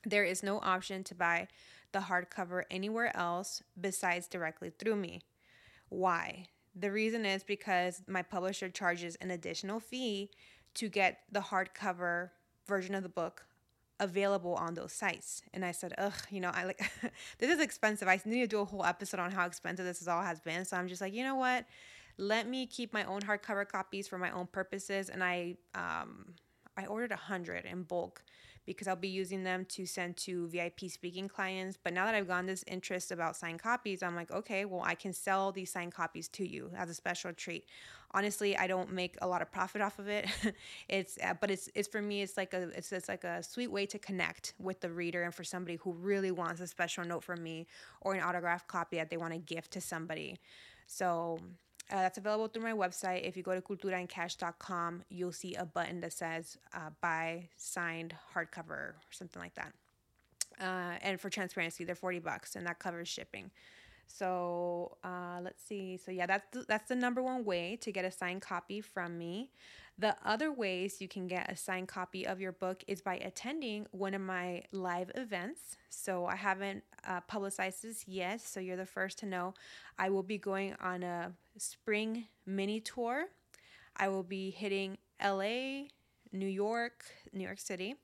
There 0.06 0.25
is 0.25 0.43
no 0.43 0.59
option 0.61 1.05
to 1.05 1.15
buy 1.15 1.49
the 1.93 2.00
hardcover 2.00 2.62
anywhere 2.71 3.17
else 3.17 3.62
besides 3.81 4.27
directly 4.27 4.71
through 4.71 4.97
me. 4.97 5.23
Why? 5.89 6.47
The 6.75 6.91
reason 6.91 7.27
is 7.27 7.44
because 7.44 8.03
my 8.06 8.23
publisher 8.23 8.69
charges 8.71 9.17
an 9.17 9.31
additional 9.31 9.79
fee 9.79 10.31
to 10.75 10.89
get 10.89 11.21
the 11.31 11.41
hardcover 11.41 12.31
version 12.67 12.94
of 12.94 13.03
the 13.03 13.09
book 13.09 13.44
available 14.00 14.55
on 14.55 14.75
those 14.75 14.93
sites. 14.93 15.43
And 15.53 15.65
I 15.65 15.73
said, 15.73 15.94
ugh, 15.99 16.15
you 16.31 16.41
know, 16.41 16.50
I 16.53 16.65
like 16.65 16.79
this 17.39 17.50
is 17.50 17.61
expensive. 17.61 18.09
I 18.09 18.21
need 18.25 18.41
to 18.41 18.47
do 18.47 18.61
a 18.61 18.65
whole 18.65 18.85
episode 18.85 19.21
on 19.21 19.31
how 19.31 19.47
expensive 19.47 19.85
this 19.85 20.06
all 20.09 20.23
has 20.23 20.41
been. 20.41 20.65
So 20.65 20.77
I'm 20.77 20.88
just 20.88 21.00
like, 21.00 21.15
you 21.15 21.23
know 21.23 21.37
what? 21.37 21.67
Let 22.19 22.49
me 22.49 22.67
keep 22.67 22.93
my 22.93 23.05
own 23.05 23.21
hardcover 23.21 23.67
copies 23.67 24.09
for 24.09 24.19
my 24.19 24.31
own 24.31 24.47
purposes. 24.47 25.09
And 25.09 25.23
I 25.23 25.56
um 25.75 26.35
I 26.77 26.87
ordered 26.87 27.12
a 27.12 27.17
hundred 27.17 27.65
in 27.65 27.83
bulk 27.83 28.23
because 28.64 28.87
I'll 28.87 28.97
be 28.97 29.09
using 29.09 29.43
them 29.43 29.64
to 29.70 29.87
send 29.87 30.17
to 30.19 30.49
VIP 30.49 30.81
speaking 30.88 31.29
clients. 31.29 31.79
But 31.82 31.93
now 31.93 32.05
that 32.05 32.14
I've 32.14 32.29
gotten 32.29 32.47
this 32.47 32.64
interest 32.67 33.11
about 33.11 33.37
signed 33.37 33.61
copies, 33.61 34.03
I'm 34.03 34.14
like, 34.14 34.31
okay, 34.31 34.64
well, 34.64 34.82
I 34.85 34.94
can 34.94 35.12
sell 35.12 35.53
these 35.53 35.70
signed 35.70 35.93
copies 35.93 36.29
to 36.29 36.49
you 36.49 36.70
as 36.76 36.88
a 36.88 36.94
special 36.94 37.32
treat. 37.32 37.67
Honestly, 38.14 38.56
I 38.56 38.67
don't 38.67 38.93
make 38.93 39.17
a 39.23 39.26
lot 39.26 39.43
of 39.43 39.50
profit 39.50 39.81
off 39.81 39.99
of 39.99 40.09
it. 40.09 40.26
it's 40.88 41.19
uh, 41.25 41.35
but 41.41 41.50
it's 41.50 41.70
it's 41.75 41.88
for 41.88 42.03
me, 42.03 42.23
it's 42.23 42.37
like 42.37 42.53
a 42.53 42.69
it's 42.76 42.93
it's 42.93 43.09
like 43.09 43.25
a 43.25 43.43
sweet 43.43 43.69
way 43.73 43.87
to 43.87 43.99
connect 43.99 44.55
with 44.59 44.81
the 44.81 44.91
reader 44.91 45.23
and 45.23 45.35
for 45.35 45.44
somebody 45.44 45.76
who 45.76 45.93
really 45.93 46.31
wants 46.31 46.61
a 46.61 46.67
special 46.67 47.05
note 47.05 47.25
from 47.25 47.43
me 47.43 47.67
or 48.03 48.14
an 48.14 48.23
autographed 48.23 48.69
copy 48.69 48.97
that 48.97 49.11
they 49.11 49.17
want 49.17 49.32
to 49.32 49.38
gift 49.38 49.73
to 49.73 49.81
somebody. 49.81 50.37
So 50.87 51.38
uh, 51.90 51.96
that's 51.96 52.19
available 52.19 52.49
through 52.49 52.62
my 52.62 52.73
website. 52.73 53.26
If 53.26 53.37
you 53.37 53.43
go 53.43 53.55
to 53.55 53.61
culturaandcash.com, 53.61 55.02
you'll 55.08 55.32
see 55.32 55.55
a 55.55 55.64
button 55.64 56.00
that 56.00 56.12
says 56.12 56.56
uh, 56.75 56.90
buy 57.00 57.49
signed 57.56 58.14
hardcover 58.34 58.70
or 58.70 58.96
something 59.11 59.40
like 59.40 59.55
that. 59.55 59.73
Uh, 60.61 60.96
and 61.02 61.20
for 61.20 61.29
transparency, 61.29 61.84
they're 61.84 61.94
40 61.94 62.20
bucks 62.20 62.56
and 62.56 62.67
that 62.67 62.79
covers 62.79 63.08
shipping. 63.08 63.50
So 64.19 64.97
uh, 65.05 65.41
let's 65.43 65.62
see. 65.62 65.97
So 65.97 66.11
yeah, 66.11 66.26
that's 66.26 66.47
the, 66.53 66.64
that's 66.69 66.88
the 66.88 66.97
number 66.97 67.23
one 67.23 67.44
way 67.44 67.76
to 67.81 67.93
get 67.93 68.05
a 68.05 68.11
signed 68.11 68.43
copy 68.43 68.81
from 68.81 69.19
me. 69.19 69.50
The 69.99 70.17
other 70.25 70.50
ways 70.50 71.00
you 71.00 71.09
can 71.09 71.26
get 71.26 71.50
a 71.50 71.56
signed 71.56 71.88
copy 71.88 72.26
of 72.26 72.41
your 72.41 72.53
book 72.53 72.82
is 72.87 73.03
by 73.03 73.17
attending 73.17 73.87
one 73.91 74.14
of 74.14 74.20
my 74.20 74.62
live 74.73 75.11
events. 75.14 75.76
So 75.91 76.26
I 76.26 76.37
haven't 76.37 76.82
uh, 77.06 77.20
publicized 77.23 77.82
this 77.82 78.05
yet, 78.09 78.41
so 78.41 78.59
you're 78.59 78.76
the 78.76 78.87
first 78.87 79.19
to 79.19 79.26
know. 79.26 79.55
I 79.99 80.09
will 80.09 80.23
be 80.23 80.38
going 80.38 80.75
on 80.81 81.03
a 81.03 81.32
spring 81.59 82.26
mini 82.47 82.81
tour. 82.81 83.26
I 83.97 84.09
will 84.09 84.23
be 84.23 84.50
hitting 84.50 84.97
LA, 85.23 85.85
New 86.33 86.47
York, 86.47 87.04
New 87.33 87.45
York 87.45 87.61
City, 87.61 87.97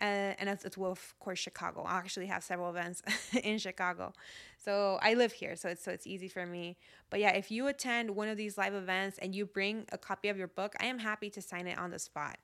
uh, 0.00 0.34
and 0.38 0.48
it's, 0.48 0.76
well, 0.76 0.92
of 0.92 1.18
course, 1.18 1.38
Chicago. 1.38 1.82
I 1.82 1.96
actually 1.98 2.26
have 2.26 2.44
several 2.44 2.70
events 2.70 3.02
in 3.42 3.58
Chicago, 3.58 4.12
so 4.58 4.98
I 5.02 5.14
live 5.14 5.32
here, 5.32 5.56
so 5.56 5.68
it's 5.68 5.82
so 5.82 5.90
it's 5.90 6.06
easy 6.06 6.28
for 6.28 6.46
me. 6.46 6.76
But 7.10 7.20
yeah, 7.20 7.30
if 7.30 7.50
you 7.50 7.66
attend 7.68 8.10
one 8.10 8.28
of 8.28 8.36
these 8.36 8.58
live 8.58 8.74
events 8.74 9.18
and 9.18 9.34
you 9.34 9.46
bring 9.46 9.86
a 9.92 9.98
copy 9.98 10.28
of 10.28 10.36
your 10.36 10.48
book, 10.48 10.74
I 10.80 10.86
am 10.86 10.98
happy 10.98 11.30
to 11.30 11.42
sign 11.42 11.66
it 11.66 11.78
on 11.78 11.90
the 11.90 11.98
spot. 11.98 12.38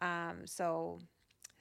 Um, 0.00 0.46
so 0.46 0.98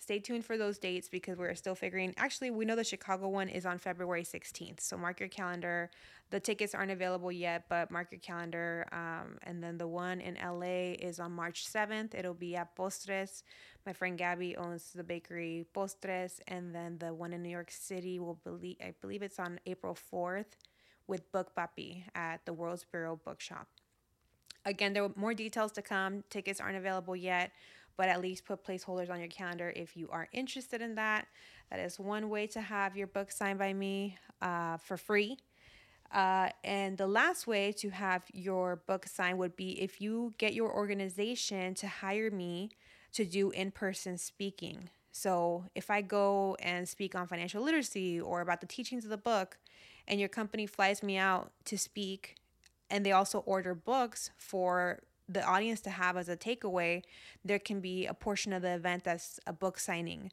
stay 0.02 0.18
tuned 0.18 0.44
for 0.44 0.58
those 0.58 0.80
dates 0.80 1.08
because 1.08 1.38
we're 1.38 1.54
still 1.54 1.76
figuring. 1.76 2.12
Actually, 2.18 2.50
we 2.50 2.66
know 2.66 2.76
the 2.76 2.84
Chicago 2.84 3.30
one 3.30 3.48
is 3.48 3.68
on 3.68 3.78
February 3.78 4.24
16th, 4.24 4.80
so 4.80 4.98
mark 4.98 5.20
your 5.20 5.30
calendar. 5.30 5.92
The 6.32 6.40
tickets 6.40 6.74
aren't 6.74 6.90
available 6.90 7.32
yet, 7.32 7.66
but 7.70 7.92
mark 7.92 8.08
your 8.12 8.20
calendar. 8.20 8.88
Um, 8.92 9.38
and 9.44 9.64
then 9.64 9.78
the 9.78 9.88
one 9.88 10.20
in 10.20 10.38
LA 10.44 10.96
is 10.98 11.20
on 11.20 11.32
March 11.34 11.68
7th. 11.68 12.16
It'll 12.16 12.34
be 12.34 12.56
at 12.56 12.76
Postres. 12.76 13.44
My 13.86 13.94
friend 13.94 14.18
Gabby 14.18 14.58
owns 14.58 14.92
the 14.92 15.04
bakery 15.04 15.68
Postres. 15.76 16.40
And 16.48 16.74
then 16.74 16.98
the 16.98 17.14
one 17.14 17.32
in 17.32 17.44
New 17.44 17.50
York 17.50 17.70
City 17.70 18.18
will 18.18 18.40
believe 18.44 18.78
I 18.82 18.96
believe 19.02 19.22
it's 19.22 19.40
on 19.40 19.60
April 19.68 19.96
4th 20.12 20.58
with 21.06 21.32
Book 21.32 21.52
Papi 21.56 22.06
at 22.16 22.44
the 22.46 22.54
World's 22.54 22.86
Bureau 22.86 23.20
Bookshop. 23.24 23.68
Again, 24.66 24.94
there 24.94 25.04
are 25.04 25.12
more 25.16 25.34
details 25.34 25.72
to 25.74 25.82
come. 25.82 26.24
Tickets 26.30 26.60
aren't 26.60 26.78
available 26.78 27.16
yet, 27.16 27.52
but 27.98 28.10
at 28.10 28.22
least 28.22 28.46
put 28.46 28.64
placeholders 28.64 29.10
on 29.10 29.20
your 29.20 29.30
calendar 29.30 29.72
if 29.76 29.96
you 29.96 30.10
are 30.12 30.28
interested 30.32 30.82
in 30.82 30.96
that. 30.96 31.28
That 31.70 31.80
is 31.80 32.00
one 32.00 32.30
way 32.30 32.48
to 32.48 32.62
have 32.62 32.98
your 32.98 33.08
book 33.08 33.32
signed 33.32 33.60
by 33.60 33.74
me 33.74 34.18
uh, 34.42 34.78
for 34.78 34.98
free. 34.98 35.38
Uh, 36.12 36.50
and 36.64 36.98
the 36.98 37.08
last 37.08 37.48
way 37.48 37.72
to 37.72 37.90
have 37.90 38.24
your 38.34 38.76
book 38.88 39.08
signed 39.08 39.38
would 39.38 39.56
be 39.56 39.82
if 39.82 40.02
you 40.02 40.34
get 40.38 40.54
your 40.54 40.74
organization 40.74 41.74
to 41.76 41.88
hire 41.88 42.30
me 42.30 42.70
to 43.14 43.24
do 43.24 43.52
in 43.52 43.72
person 43.72 44.18
speaking. 44.18 44.90
So 45.14 45.66
if 45.76 45.90
I 45.90 46.02
go 46.02 46.56
and 46.60 46.88
speak 46.88 47.16
on 47.16 47.28
financial 47.28 47.64
literacy 47.64 48.20
or 48.20 48.42
about 48.42 48.62
the 48.62 48.68
teachings 48.68 49.04
of 49.04 49.10
the 49.10 49.18
book, 49.18 49.58
and 50.08 50.20
your 50.20 50.30
company 50.30 50.66
flies 50.66 51.04
me 51.04 51.18
out 51.18 51.52
to 51.66 51.78
speak, 51.78 52.36
and 52.90 53.06
they 53.06 53.12
also 53.12 53.40
order 53.40 53.74
books 53.74 54.32
for 54.38 55.00
the 55.32 55.44
audience 55.44 55.82
to 55.82 55.90
have 55.90 56.18
as 56.18 56.30
a 56.30 56.38
takeaway, 56.38 57.04
there 57.46 57.60
can 57.60 57.80
be 57.80 58.06
a 58.06 58.14
portion 58.14 58.54
of 58.54 58.62
the 58.62 58.74
event 58.74 59.04
that's 59.04 59.40
a 59.48 59.54
book 59.54 59.80
signing. 59.80 60.32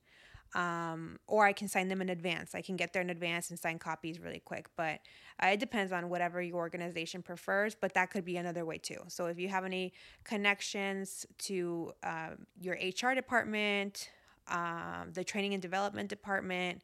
Um, 0.54 1.18
or 1.26 1.44
I 1.44 1.52
can 1.52 1.68
sign 1.68 1.88
them 1.88 2.00
in 2.00 2.08
advance. 2.08 2.54
I 2.54 2.62
can 2.62 2.76
get 2.76 2.94
there 2.94 3.02
in 3.02 3.10
advance 3.10 3.50
and 3.50 3.58
sign 3.58 3.78
copies 3.78 4.18
really 4.18 4.40
quick. 4.40 4.66
But 4.76 5.00
uh, 5.42 5.48
it 5.48 5.60
depends 5.60 5.92
on 5.92 6.08
whatever 6.08 6.40
your 6.40 6.56
organization 6.56 7.22
prefers. 7.22 7.76
But 7.78 7.92
that 7.94 8.10
could 8.10 8.24
be 8.24 8.38
another 8.38 8.64
way 8.64 8.78
too. 8.78 8.98
So 9.08 9.26
if 9.26 9.38
you 9.38 9.48
have 9.48 9.66
any 9.66 9.92
connections 10.24 11.26
to 11.40 11.92
uh, 12.02 12.30
your 12.60 12.76
HR 12.76 13.14
department, 13.14 14.08
um, 14.48 15.12
the 15.12 15.22
training 15.22 15.52
and 15.52 15.60
development 15.60 16.08
department, 16.08 16.80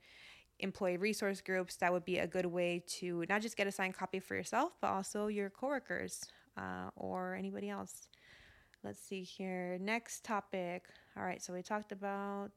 employee 0.60 0.98
resource 0.98 1.40
groups, 1.40 1.76
that 1.76 1.90
would 1.90 2.04
be 2.04 2.18
a 2.18 2.26
good 2.26 2.46
way 2.46 2.82
to 2.86 3.24
not 3.30 3.40
just 3.40 3.56
get 3.56 3.66
a 3.66 3.72
signed 3.72 3.94
copy 3.94 4.20
for 4.20 4.34
yourself, 4.34 4.72
but 4.82 4.88
also 4.88 5.28
your 5.28 5.48
coworkers 5.48 6.26
uh, 6.56 6.90
or 6.96 7.34
anybody 7.34 7.70
else. 7.70 8.08
Let's 8.82 9.00
see 9.00 9.22
here. 9.22 9.78
Next 9.80 10.24
topic. 10.24 10.84
All 11.16 11.24
right, 11.24 11.42
so 11.42 11.52
we 11.52 11.62
talked 11.62 11.92
about 11.92 12.52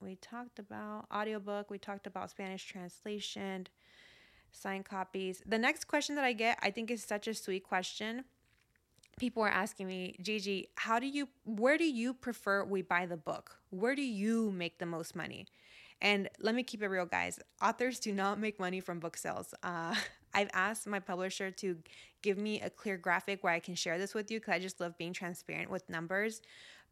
we 0.00 0.16
talked 0.16 0.58
about 0.58 1.06
audiobook, 1.12 1.70
we 1.70 1.78
talked 1.78 2.06
about 2.06 2.30
Spanish 2.30 2.64
translation, 2.64 3.66
signed 4.52 4.84
copies. 4.84 5.42
The 5.46 5.58
next 5.58 5.84
question 5.86 6.14
that 6.16 6.24
I 6.24 6.32
get, 6.32 6.58
I 6.62 6.70
think 6.70 6.90
is 6.90 7.02
such 7.02 7.26
a 7.26 7.34
sweet 7.34 7.64
question. 7.64 8.24
People 9.18 9.42
are 9.42 9.48
asking 9.48 9.86
me, 9.86 10.16
Gigi, 10.20 10.68
how 10.76 10.98
do 10.98 11.06
you 11.06 11.28
where 11.44 11.78
do 11.78 11.84
you 11.84 12.12
prefer 12.12 12.64
we 12.64 12.82
buy 12.82 13.06
the 13.06 13.16
book? 13.16 13.56
Where 13.70 13.94
do 13.94 14.02
you 14.02 14.52
make 14.52 14.78
the 14.78 14.86
most 14.86 15.16
money? 15.16 15.46
And 16.00 16.28
let 16.40 16.54
me 16.54 16.62
keep 16.62 16.82
it 16.82 16.88
real, 16.88 17.06
guys. 17.06 17.40
Authors 17.62 17.98
do 17.98 18.12
not 18.12 18.38
make 18.38 18.60
money 18.60 18.80
from 18.80 19.00
book 19.00 19.16
sales. 19.16 19.54
Uh, 19.62 19.94
I've 20.36 20.50
asked 20.52 20.86
my 20.86 21.00
publisher 21.00 21.50
to 21.50 21.78
give 22.22 22.36
me 22.36 22.60
a 22.60 22.68
clear 22.68 22.98
graphic 22.98 23.42
where 23.42 23.54
I 23.54 23.58
can 23.58 23.74
share 23.74 23.98
this 23.98 24.12
with 24.12 24.30
you 24.30 24.38
because 24.38 24.52
I 24.52 24.58
just 24.58 24.80
love 24.80 24.96
being 24.98 25.14
transparent 25.14 25.70
with 25.70 25.88
numbers. 25.88 26.42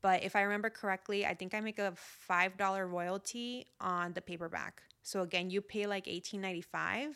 But 0.01 0.23
if 0.23 0.35
I 0.35 0.43
remember 0.43 0.71
correctly, 0.71 1.27
I 1.27 1.35
think 1.35 1.55
I 1.55 1.61
make 1.61 1.79
a 1.79 1.95
$5 2.31 2.91
royalty 2.91 3.67
on 3.81 4.15
the 4.15 4.23
paperback. 4.23 4.83
So 5.03 5.21
again, 5.21 5.51
you 5.51 5.61
pay 5.61 5.87
like 5.87 6.07
$18.95 6.07 7.15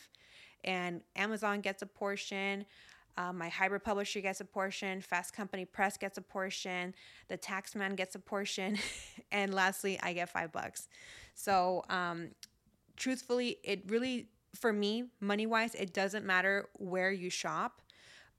and 0.65 1.01
Amazon 1.17 1.61
gets 1.63 1.81
a 1.81 1.87
portion. 1.87 2.67
Uh, 3.17 3.33
my 3.33 3.49
hybrid 3.49 3.83
publisher 3.83 4.21
gets 4.21 4.41
a 4.41 4.45
portion, 4.45 5.01
Fast 5.01 5.35
Company 5.35 5.65
Press 5.65 5.97
gets 5.97 6.19
a 6.19 6.23
portion, 6.23 6.95
the 7.29 7.37
taxman 7.37 7.97
gets 7.97 8.15
a 8.15 8.19
portion, 8.21 8.79
and 9.33 9.53
lastly, 9.53 9.99
I 10.01 10.13
get 10.13 10.29
five 10.29 10.53
bucks. 10.53 10.89
So, 11.35 11.85
um, 11.89 12.29
truthfully, 12.97 13.57
it 13.65 13.83
really, 13.89 14.29
for 14.55 14.73
me, 14.73 15.05
money 15.21 15.47
wise, 15.47 15.75
it 15.75 15.93
doesn't 15.93 16.25
matter 16.25 16.69
where 16.75 17.11
you 17.11 17.31
shop. 17.31 17.83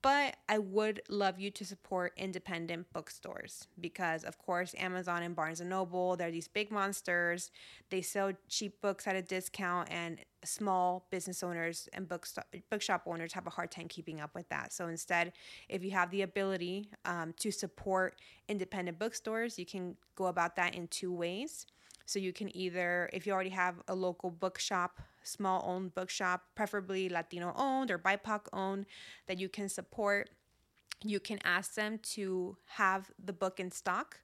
But 0.02 0.38
I 0.48 0.60
would 0.60 1.02
love 1.10 1.40
you 1.40 1.52
to 1.52 1.66
support 1.66 2.14
independent 2.16 2.88
bookstores 2.94 3.68
because, 3.82 4.24
of 4.24 4.38
course, 4.38 4.74
Amazon 4.78 5.24
and 5.24 5.36
Barnes 5.36 5.60
and 5.60 5.70
Noble, 5.70 6.16
they're 6.16 6.32
these 6.32 6.48
big 6.48 6.72
monsters. 6.72 7.52
They 7.90 8.02
sell 8.02 8.32
cheap 8.48 8.80
books 8.82 9.08
at 9.08 9.18
a 9.18 9.22
discount, 9.22 9.90
and 9.92 10.20
small 10.46 11.06
business 11.12 11.44
owners 11.44 11.90
and 11.92 12.08
bookstop, 12.08 12.48
bookshop 12.70 13.04
owners 13.08 13.34
have 13.34 13.46
a 13.46 13.50
hard 13.50 13.72
time 13.72 13.90
keeping 13.90 14.22
up 14.22 14.34
with 14.36 14.48
that. 14.48 14.72
So 14.72 14.88
instead, 14.88 15.34
if 15.68 15.84
you 15.84 15.92
have 15.92 16.12
the 16.12 16.22
ability 16.22 16.90
um, 17.04 17.34
to 17.40 17.52
support 17.52 18.16
independent 18.48 19.00
bookstores, 19.00 19.60
you 19.60 19.66
can 19.66 19.98
go 20.16 20.28
about 20.28 20.56
that 20.56 20.76
in 20.76 20.88
two 20.88 21.14
ways. 21.14 21.66
So 22.06 22.20
you 22.20 22.34
can 22.34 22.56
either, 22.56 23.10
if 23.14 23.28
you 23.28 23.34
already 23.34 23.52
have 23.52 23.76
a 23.88 23.94
local 23.94 24.32
bookshop 24.32 25.00
small 25.30 25.64
owned 25.66 25.94
bookshop, 25.96 26.44
preferably 26.56 27.10
Latino 27.10 27.54
owned 27.56 27.92
or 27.92 27.98
BIPOC 27.98 28.48
owned, 28.54 28.86
that 29.28 29.40
you 29.40 29.50
can 29.50 29.70
support. 29.70 30.30
You 31.04 31.20
can 31.20 31.40
ask 31.44 31.76
them 31.76 32.00
to 32.14 32.58
have 32.66 33.12
the 33.24 33.34
book 33.34 33.60
in 33.60 33.72
stock. 33.72 34.20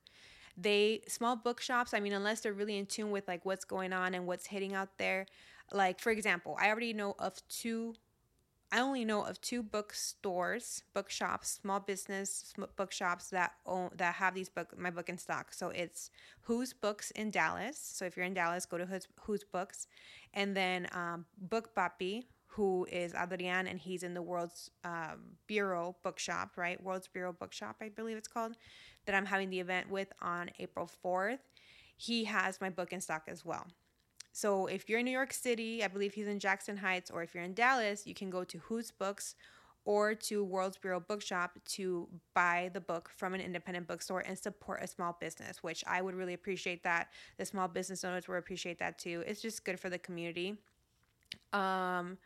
They 0.57 1.01
small 1.07 1.35
bookshops, 1.35 1.93
I 1.93 1.99
mean, 1.99 2.13
unless 2.13 2.41
they're 2.41 2.53
really 2.53 2.77
in 2.77 2.85
tune 2.85 3.11
with 3.11 3.27
like 3.27 3.45
what's 3.45 3.65
going 3.65 3.93
on 3.93 4.13
and 4.13 4.25
what's 4.25 4.47
hitting 4.47 4.73
out 4.73 4.97
there. 4.97 5.25
Like 5.71 5.99
for 5.99 6.11
example, 6.11 6.57
I 6.59 6.69
already 6.69 6.93
know 6.93 7.15
of 7.19 7.35
two 7.49 7.95
I 8.71 8.81
only 8.81 9.05
know 9.05 9.23
of 9.23 9.39
two 9.41 9.63
bookstores, 9.63 10.83
bookshops, 10.93 11.59
small 11.61 11.79
business 11.79 12.53
bookshops 12.75 13.29
that 13.29 13.53
own 13.65 13.91
that 13.95 14.15
have 14.15 14.33
these 14.33 14.49
book 14.49 14.77
my 14.77 14.89
book 14.89 15.07
in 15.07 15.17
stock. 15.17 15.53
So 15.53 15.69
it's 15.69 16.09
Who's 16.41 16.73
Books 16.73 17.11
in 17.11 17.31
Dallas. 17.31 17.77
So 17.77 18.05
if 18.05 18.17
you're 18.17 18.25
in 18.25 18.33
Dallas, 18.33 18.65
go 18.65 18.77
to 18.77 18.85
Who's, 18.85 19.07
Who's 19.21 19.43
Books, 19.43 19.87
and 20.33 20.57
then 20.57 20.87
um, 20.93 21.25
Book 21.37 21.75
Papi, 21.75 22.23
who 22.47 22.87
is 22.91 23.13
Adrian, 23.13 23.67
and 23.67 23.79
he's 23.79 24.03
in 24.03 24.13
the 24.13 24.21
World's 24.21 24.71
um, 24.83 25.37
Bureau 25.47 25.95
Bookshop, 26.03 26.57
right? 26.57 26.81
World's 26.81 27.07
Bureau 27.07 27.33
Bookshop, 27.33 27.77
I 27.81 27.89
believe 27.89 28.17
it's 28.17 28.27
called, 28.27 28.55
that 29.05 29.13
I'm 29.13 29.25
having 29.25 29.49
the 29.49 29.59
event 29.59 29.89
with 29.89 30.11
on 30.21 30.49
April 30.59 30.89
4th. 31.03 31.39
He 31.97 32.25
has 32.25 32.59
my 32.59 32.69
book 32.69 32.91
in 32.91 32.99
stock 32.99 33.23
as 33.27 33.45
well. 33.45 33.67
So 34.35 34.65
if 34.65 34.89
you're 34.89 34.99
in 34.99 35.05
New 35.05 35.11
York 35.11 35.31
City, 35.31 35.81
I 35.81 35.87
believe 35.87 36.13
he's 36.13 36.27
in 36.27 36.39
Jackson 36.39 36.75
Heights, 36.75 37.09
or 37.09 37.23
if 37.23 37.33
you're 37.33 37.45
in 37.45 37.53
Dallas, 37.53 38.05
you 38.05 38.13
can 38.13 38.29
go 38.29 38.43
to 38.43 38.57
Who's 38.57 38.91
Books 38.91 39.35
or 39.85 40.13
to 40.13 40.43
World's 40.43 40.77
Bureau 40.77 40.99
Bookshop 40.99 41.57
to 41.67 42.09
buy 42.33 42.69
the 42.73 42.81
book 42.81 43.09
from 43.15 43.33
an 43.33 43.39
independent 43.39 43.87
bookstore 43.87 44.19
and 44.19 44.37
support 44.37 44.83
a 44.83 44.87
small 44.87 45.15
business, 45.21 45.63
which 45.63 45.85
I 45.87 46.01
would 46.01 46.15
really 46.15 46.33
appreciate 46.33 46.83
that. 46.83 47.11
The 47.37 47.45
small 47.45 47.69
business 47.69 48.03
owners 48.03 48.27
would 48.27 48.35
appreciate 48.35 48.77
that 48.79 48.99
too. 48.99 49.23
It's 49.25 49.41
just 49.41 49.63
good 49.63 49.79
for 49.79 49.89
the 49.89 49.99
community. 49.99 50.57
Um, 51.53 52.17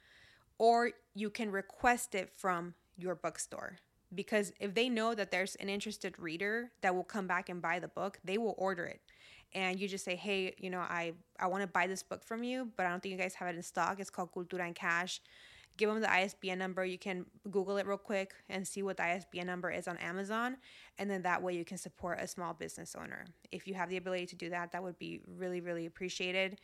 or 0.58 0.90
you 1.14 1.30
can 1.30 1.52
request 1.52 2.16
it 2.16 2.32
from 2.36 2.74
your 2.98 3.14
bookstore 3.14 3.78
because 4.16 4.52
if 4.60 4.74
they 4.74 4.90
know 4.90 5.14
that 5.14 5.30
there's 5.30 5.54
an 5.58 5.70
interested 5.70 6.18
reader 6.18 6.72
that 6.82 6.96
will 6.96 7.04
come 7.04 7.28
back 7.28 7.50
and 7.50 7.62
buy 7.62 7.78
the 7.78 7.88
book, 7.88 8.20
they 8.24 8.40
will 8.40 8.56
order 8.58 8.86
it 8.86 9.00
and 9.54 9.80
you 9.80 9.88
just 9.88 10.06
say, 10.06 10.16
hey, 10.16 10.54
you 10.58 10.70
know, 10.70 10.80
I, 10.80 11.14
I 11.40 11.48
want 11.48 11.62
to 11.62 11.68
buy 11.68 11.88
this 11.88 12.04
book 12.04 12.24
from 12.24 12.44
you, 12.44 12.70
but 12.76 12.86
I 12.86 12.90
don't 12.90 13.02
think 13.02 13.14
you 13.14 13.18
guys 13.18 13.34
have 13.36 13.48
it 13.48 13.56
in 13.56 13.64
stock. 13.64 14.00
It's 14.00 14.10
called 14.10 14.32
Cultura 14.32 14.66
and 14.66 14.76
Cash. 14.76 15.22
Give 15.78 15.90
them 15.90 16.02
the 16.02 16.12
ISBN 16.12 16.60
number. 16.60 16.84
You 16.84 16.98
can 16.98 17.26
Google 17.50 17.78
it 17.78 17.88
real 17.88 17.98
quick 17.98 18.34
and 18.50 18.68
see 18.68 18.84
what 18.84 18.98
the 18.98 19.04
ISBN 19.04 19.48
number 19.48 19.72
is 19.72 19.88
on 19.88 19.98
Amazon. 19.98 20.58
And 20.98 21.10
then 21.10 21.22
that 21.22 21.42
way 21.42 21.56
you 21.56 21.64
can 21.64 21.78
support 21.78 22.20
a 22.20 22.28
small 22.28 22.54
business 22.54 22.96
owner. 23.00 23.26
If 23.52 23.66
you 23.66 23.76
have 23.76 23.90
the 23.90 23.98
ability 23.98 24.26
to 24.28 24.36
do 24.36 24.50
that, 24.50 24.74
that 24.74 24.84
would 24.84 25.00
be 25.00 25.22
really, 25.26 25.62
really 25.62 25.86
appreciated. 25.86 26.60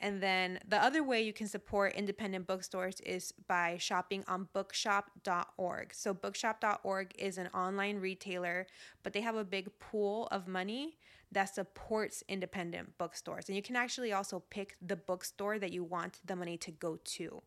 And 0.00 0.22
then 0.22 0.60
the 0.68 0.80
other 0.82 1.02
way 1.02 1.22
you 1.22 1.32
can 1.32 1.48
support 1.48 1.94
independent 1.94 2.46
bookstores 2.46 3.00
is 3.00 3.32
by 3.48 3.78
shopping 3.78 4.22
on 4.28 4.48
bookshop.org. 4.52 5.94
So, 5.94 6.14
bookshop.org 6.14 7.12
is 7.18 7.38
an 7.38 7.48
online 7.48 7.96
retailer, 7.96 8.66
but 9.02 9.12
they 9.12 9.22
have 9.22 9.34
a 9.34 9.44
big 9.44 9.70
pool 9.80 10.28
of 10.30 10.46
money 10.46 10.98
that 11.32 11.54
supports 11.54 12.24
independent 12.28 12.96
bookstores. 12.98 13.48
And 13.48 13.56
you 13.56 13.62
can 13.62 13.76
actually 13.76 14.12
also 14.12 14.42
pick 14.50 14.76
the 14.80 14.96
bookstore 14.96 15.58
that 15.58 15.72
you 15.72 15.84
want 15.84 16.20
the 16.24 16.36
money 16.36 16.56
to 16.58 16.70
go 16.70 16.98
to. 17.04 17.42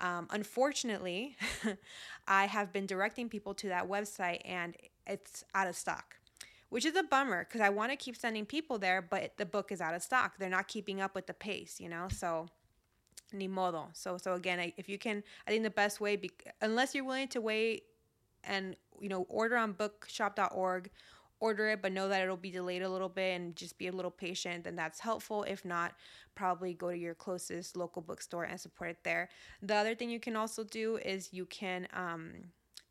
Um, 0.00 0.26
unfortunately, 0.30 1.36
I 2.28 2.46
have 2.46 2.72
been 2.72 2.86
directing 2.86 3.28
people 3.28 3.54
to 3.54 3.68
that 3.68 3.88
website 3.88 4.40
and 4.44 4.76
it's 5.06 5.44
out 5.54 5.68
of 5.68 5.76
stock, 5.76 6.16
which 6.68 6.84
is 6.84 6.96
a 6.96 7.02
bummer 7.02 7.44
because 7.44 7.60
I 7.60 7.68
want 7.68 7.92
to 7.92 7.96
keep 7.96 8.16
sending 8.16 8.44
people 8.44 8.78
there, 8.78 9.00
but 9.00 9.36
the 9.36 9.46
book 9.46 9.70
is 9.70 9.80
out 9.80 9.94
of 9.94 10.02
stock. 10.02 10.34
They're 10.38 10.48
not 10.48 10.68
keeping 10.68 11.00
up 11.00 11.14
with 11.14 11.26
the 11.26 11.34
pace, 11.34 11.80
you 11.80 11.88
know? 11.88 12.08
So, 12.10 12.48
ni 13.32 13.48
modo. 13.48 13.88
So, 13.92 14.18
so 14.18 14.34
again, 14.34 14.72
if 14.76 14.88
you 14.88 14.98
can, 14.98 15.22
I 15.46 15.50
think 15.50 15.62
the 15.62 15.70
best 15.70 16.00
way, 16.00 16.16
be, 16.16 16.30
unless 16.60 16.94
you're 16.94 17.04
willing 17.04 17.28
to 17.28 17.40
wait 17.40 17.84
and, 18.42 18.76
you 19.00 19.08
know, 19.08 19.26
order 19.28 19.56
on 19.56 19.72
bookshop.org 19.72 20.90
order 21.44 21.68
it, 21.68 21.82
but 21.82 21.92
know 21.92 22.08
that 22.08 22.22
it'll 22.22 22.38
be 22.38 22.50
delayed 22.50 22.80
a 22.80 22.88
little 22.88 23.10
bit 23.10 23.36
and 23.36 23.54
just 23.54 23.76
be 23.76 23.88
a 23.88 23.92
little 23.92 24.10
patient, 24.10 24.64
then 24.64 24.76
that's 24.76 24.98
helpful. 24.98 25.42
If 25.42 25.62
not, 25.62 25.92
probably 26.34 26.72
go 26.72 26.90
to 26.90 26.96
your 26.96 27.14
closest 27.14 27.76
local 27.76 28.00
bookstore 28.00 28.44
and 28.44 28.58
support 28.58 28.90
it 28.90 28.96
there. 29.02 29.28
The 29.60 29.74
other 29.74 29.94
thing 29.94 30.08
you 30.08 30.20
can 30.20 30.36
also 30.36 30.64
do 30.64 30.96
is 31.04 31.28
you 31.32 31.44
can, 31.44 31.86
um, 31.92 32.32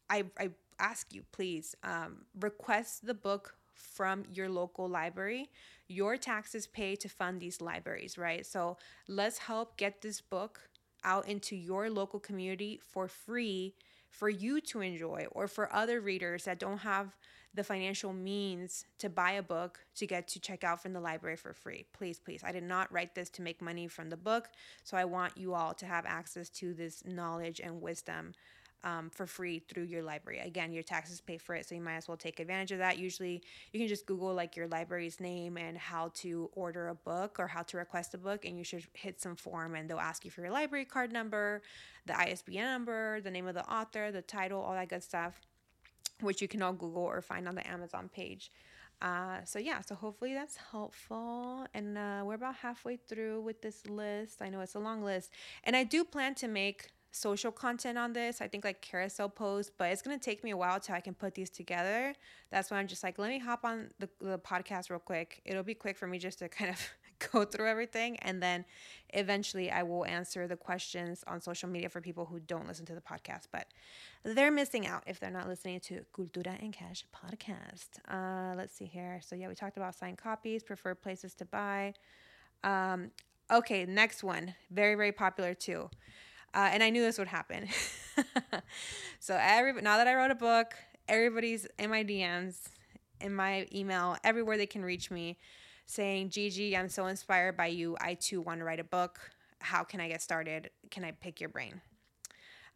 I, 0.07 0.25
I 0.37 0.51
ask 0.77 1.11
you, 1.15 1.23
please, 1.31 1.75
um, 1.83 2.25
request 2.39 3.07
the 3.07 3.15
book 3.15 3.55
from 3.73 4.23
your 4.31 4.49
local 4.49 4.87
library. 4.87 5.49
Your 5.87 6.15
taxes 6.15 6.67
pay 6.67 6.95
to 6.97 7.09
fund 7.09 7.41
these 7.41 7.59
libraries, 7.59 8.19
right? 8.19 8.45
So 8.45 8.77
let's 9.07 9.39
help 9.39 9.77
get 9.77 10.01
this 10.01 10.21
book 10.21 10.69
out 11.03 11.27
into 11.27 11.55
your 11.55 11.89
local 11.89 12.19
community 12.19 12.79
for 12.91 13.07
free 13.07 13.73
for 14.13 14.29
you 14.29 14.61
to 14.61 14.81
enjoy 14.81 15.25
or 15.31 15.47
for 15.47 15.73
other 15.73 15.99
readers 15.99 16.43
that 16.43 16.59
don't 16.59 16.77
have 16.77 17.15
the 17.55 17.63
financial 17.63 18.13
means 18.13 18.85
to 18.99 19.09
buy 19.09 19.33
a 19.33 19.43
book 19.43 19.79
to 19.95 20.05
get 20.07 20.27
to 20.27 20.39
check 20.39 20.63
out 20.63 20.81
from 20.81 20.93
the 20.93 20.99
library 20.99 21.35
for 21.35 21.51
free. 21.53 21.85
Please, 21.93 22.19
please. 22.19 22.43
I 22.43 22.51
did 22.51 22.63
not 22.63 22.91
write 22.91 23.15
this 23.15 23.29
to 23.31 23.41
make 23.41 23.61
money 23.61 23.87
from 23.87 24.09
the 24.09 24.17
book. 24.17 24.49
So 24.83 24.97
I 24.97 25.05
want 25.05 25.35
you 25.35 25.53
all 25.55 25.73
to 25.75 25.85
have 25.85 26.05
access 26.05 26.49
to 26.49 26.73
this 26.73 27.03
knowledge 27.05 27.59
and 27.59 27.81
wisdom 27.81 28.33
um, 28.83 29.09
for 29.09 29.25
free 29.25 29.59
through 29.59 29.83
your 29.83 30.03
library. 30.03 30.39
Again, 30.39 30.73
your 30.73 30.83
taxes 30.83 31.21
pay 31.21 31.37
for 31.37 31.55
it, 31.55 31.67
so 31.67 31.75
you 31.75 31.81
might 31.81 31.95
as 31.95 32.07
well 32.07 32.17
take 32.17 32.39
advantage 32.39 32.71
of 32.71 32.79
that. 32.79 32.97
Usually, 32.97 33.41
you 33.71 33.79
can 33.79 33.87
just 33.87 34.05
Google 34.05 34.33
like 34.33 34.55
your 34.55 34.67
library's 34.67 35.19
name 35.19 35.57
and 35.57 35.77
how 35.77 36.11
to 36.15 36.49
order 36.53 36.89
a 36.89 36.95
book 36.95 37.39
or 37.39 37.47
how 37.47 37.63
to 37.63 37.77
request 37.77 38.13
a 38.13 38.17
book, 38.17 38.45
and 38.45 38.57
you 38.57 38.63
should 38.63 38.85
hit 38.93 39.21
some 39.21 39.35
form, 39.35 39.75
and 39.75 39.89
they'll 39.89 39.99
ask 39.99 40.25
you 40.25 40.31
for 40.31 40.41
your 40.41 40.51
library 40.51 40.85
card 40.85 41.11
number, 41.11 41.61
the 42.05 42.19
ISBN 42.19 42.65
number, 42.65 43.21
the 43.21 43.31
name 43.31 43.47
of 43.47 43.55
the 43.55 43.65
author, 43.65 44.11
the 44.11 44.21
title, 44.21 44.61
all 44.61 44.73
that 44.73 44.89
good 44.89 45.03
stuff 45.03 45.39
which 46.21 46.41
you 46.41 46.47
can 46.47 46.61
all 46.61 46.73
Google 46.73 47.03
or 47.03 47.21
find 47.21 47.47
on 47.47 47.55
the 47.55 47.67
Amazon 47.67 48.09
page. 48.13 48.51
Uh, 49.01 49.43
so 49.43 49.59
yeah, 49.59 49.81
so 49.81 49.95
hopefully 49.95 50.33
that's 50.33 50.55
helpful. 50.71 51.67
And 51.73 51.97
uh, 51.97 52.23
we're 52.25 52.35
about 52.35 52.55
halfway 52.55 52.95
through 52.95 53.41
with 53.41 53.61
this 53.61 53.85
list. 53.87 54.41
I 54.41 54.49
know 54.49 54.61
it's 54.61 54.75
a 54.75 54.79
long 54.79 55.03
list, 55.03 55.31
and 55.63 55.75
I 55.75 55.83
do 55.83 56.03
plan 56.03 56.35
to 56.35 56.47
make 56.47 56.89
social 57.13 57.51
content 57.51 57.95
on 57.97 58.11
this. 58.11 58.41
I 58.41 58.47
think 58.47 58.65
like 58.65 58.81
carousel 58.81 59.29
posts, 59.29 59.71
but 59.77 59.91
it's 59.91 60.01
gonna 60.01 60.17
take 60.17 60.43
me 60.43 60.49
a 60.49 60.57
while 60.57 60.79
till 60.79 60.95
I 60.95 60.99
can 60.99 61.13
put 61.13 61.35
these 61.35 61.49
together. 61.49 62.13
That's 62.51 62.71
why 62.71 62.77
I'm 62.77 62.87
just 62.87 63.03
like, 63.03 63.19
let 63.19 63.29
me 63.29 63.37
hop 63.37 63.63
on 63.63 63.91
the, 63.99 64.09
the 64.19 64.39
podcast 64.39 64.89
real 64.89 64.99
quick. 64.99 65.39
It'll 65.45 65.63
be 65.63 65.75
quick 65.75 65.95
for 65.95 66.07
me 66.07 66.17
just 66.17 66.39
to 66.39 66.49
kind 66.49 66.71
of 66.71 66.89
go 67.31 67.45
through 67.45 67.67
everything, 67.67 68.17
and 68.17 68.41
then 68.41 68.65
eventually 69.13 69.69
I 69.69 69.83
will 69.83 70.05
answer 70.05 70.47
the 70.47 70.57
questions 70.57 71.23
on 71.27 71.39
social 71.39 71.69
media 71.69 71.87
for 71.87 72.01
people 72.01 72.25
who 72.25 72.39
don't 72.39 72.67
listen 72.67 72.85
to 72.87 72.95
the 72.95 73.01
podcast. 73.01 73.43
But 73.51 73.67
they're 74.23 74.51
missing 74.51 74.87
out 74.87 75.03
if 75.05 75.19
they're 75.19 75.29
not 75.29 75.47
listening 75.47 75.81
to 75.81 76.05
Cultura 76.13 76.59
and 76.61 76.73
Cash 76.73 77.05
podcast. 77.15 77.99
Uh, 78.09 78.55
let's 78.57 78.75
see 78.75 78.85
here. 78.85 79.21
So 79.23 79.35
yeah, 79.35 79.47
we 79.49 79.53
talked 79.55 79.77
about 79.77 79.93
signed 79.93 80.17
copies, 80.17 80.63
preferred 80.63 81.01
places 81.01 81.35
to 81.35 81.45
buy. 81.45 81.93
Um, 82.63 83.11
okay, 83.51 83.85
next 83.85 84.23
one, 84.23 84.55
very 84.71 84.95
very 84.95 85.11
popular 85.11 85.53
too. 85.53 85.91
Uh, 86.53 86.69
and 86.71 86.83
I 86.83 86.89
knew 86.89 87.01
this 87.01 87.17
would 87.17 87.27
happen. 87.27 87.67
so 89.19 89.37
every 89.39 89.81
now 89.81 89.97
that 89.97 90.07
I 90.07 90.15
wrote 90.15 90.31
a 90.31 90.35
book, 90.35 90.75
everybody's 91.07 91.67
in 91.79 91.89
my 91.89 92.03
DMs, 92.03 92.57
in 93.21 93.33
my 93.33 93.67
email, 93.73 94.17
everywhere 94.23 94.57
they 94.57 94.67
can 94.67 94.83
reach 94.83 95.09
me, 95.09 95.37
saying, 95.85 96.29
"Gigi, 96.29 96.77
I'm 96.77 96.89
so 96.89 97.07
inspired 97.07 97.57
by 97.57 97.67
you. 97.67 97.97
I 97.99 98.13
too 98.13 98.41
want 98.41 98.59
to 98.59 98.65
write 98.65 98.79
a 98.79 98.83
book. 98.83 99.19
How 99.59 99.83
can 99.83 99.99
I 99.99 100.07
get 100.07 100.21
started? 100.21 100.69
Can 100.91 101.03
I 101.03 101.11
pick 101.11 101.41
your 101.41 101.49
brain?" 101.49 101.81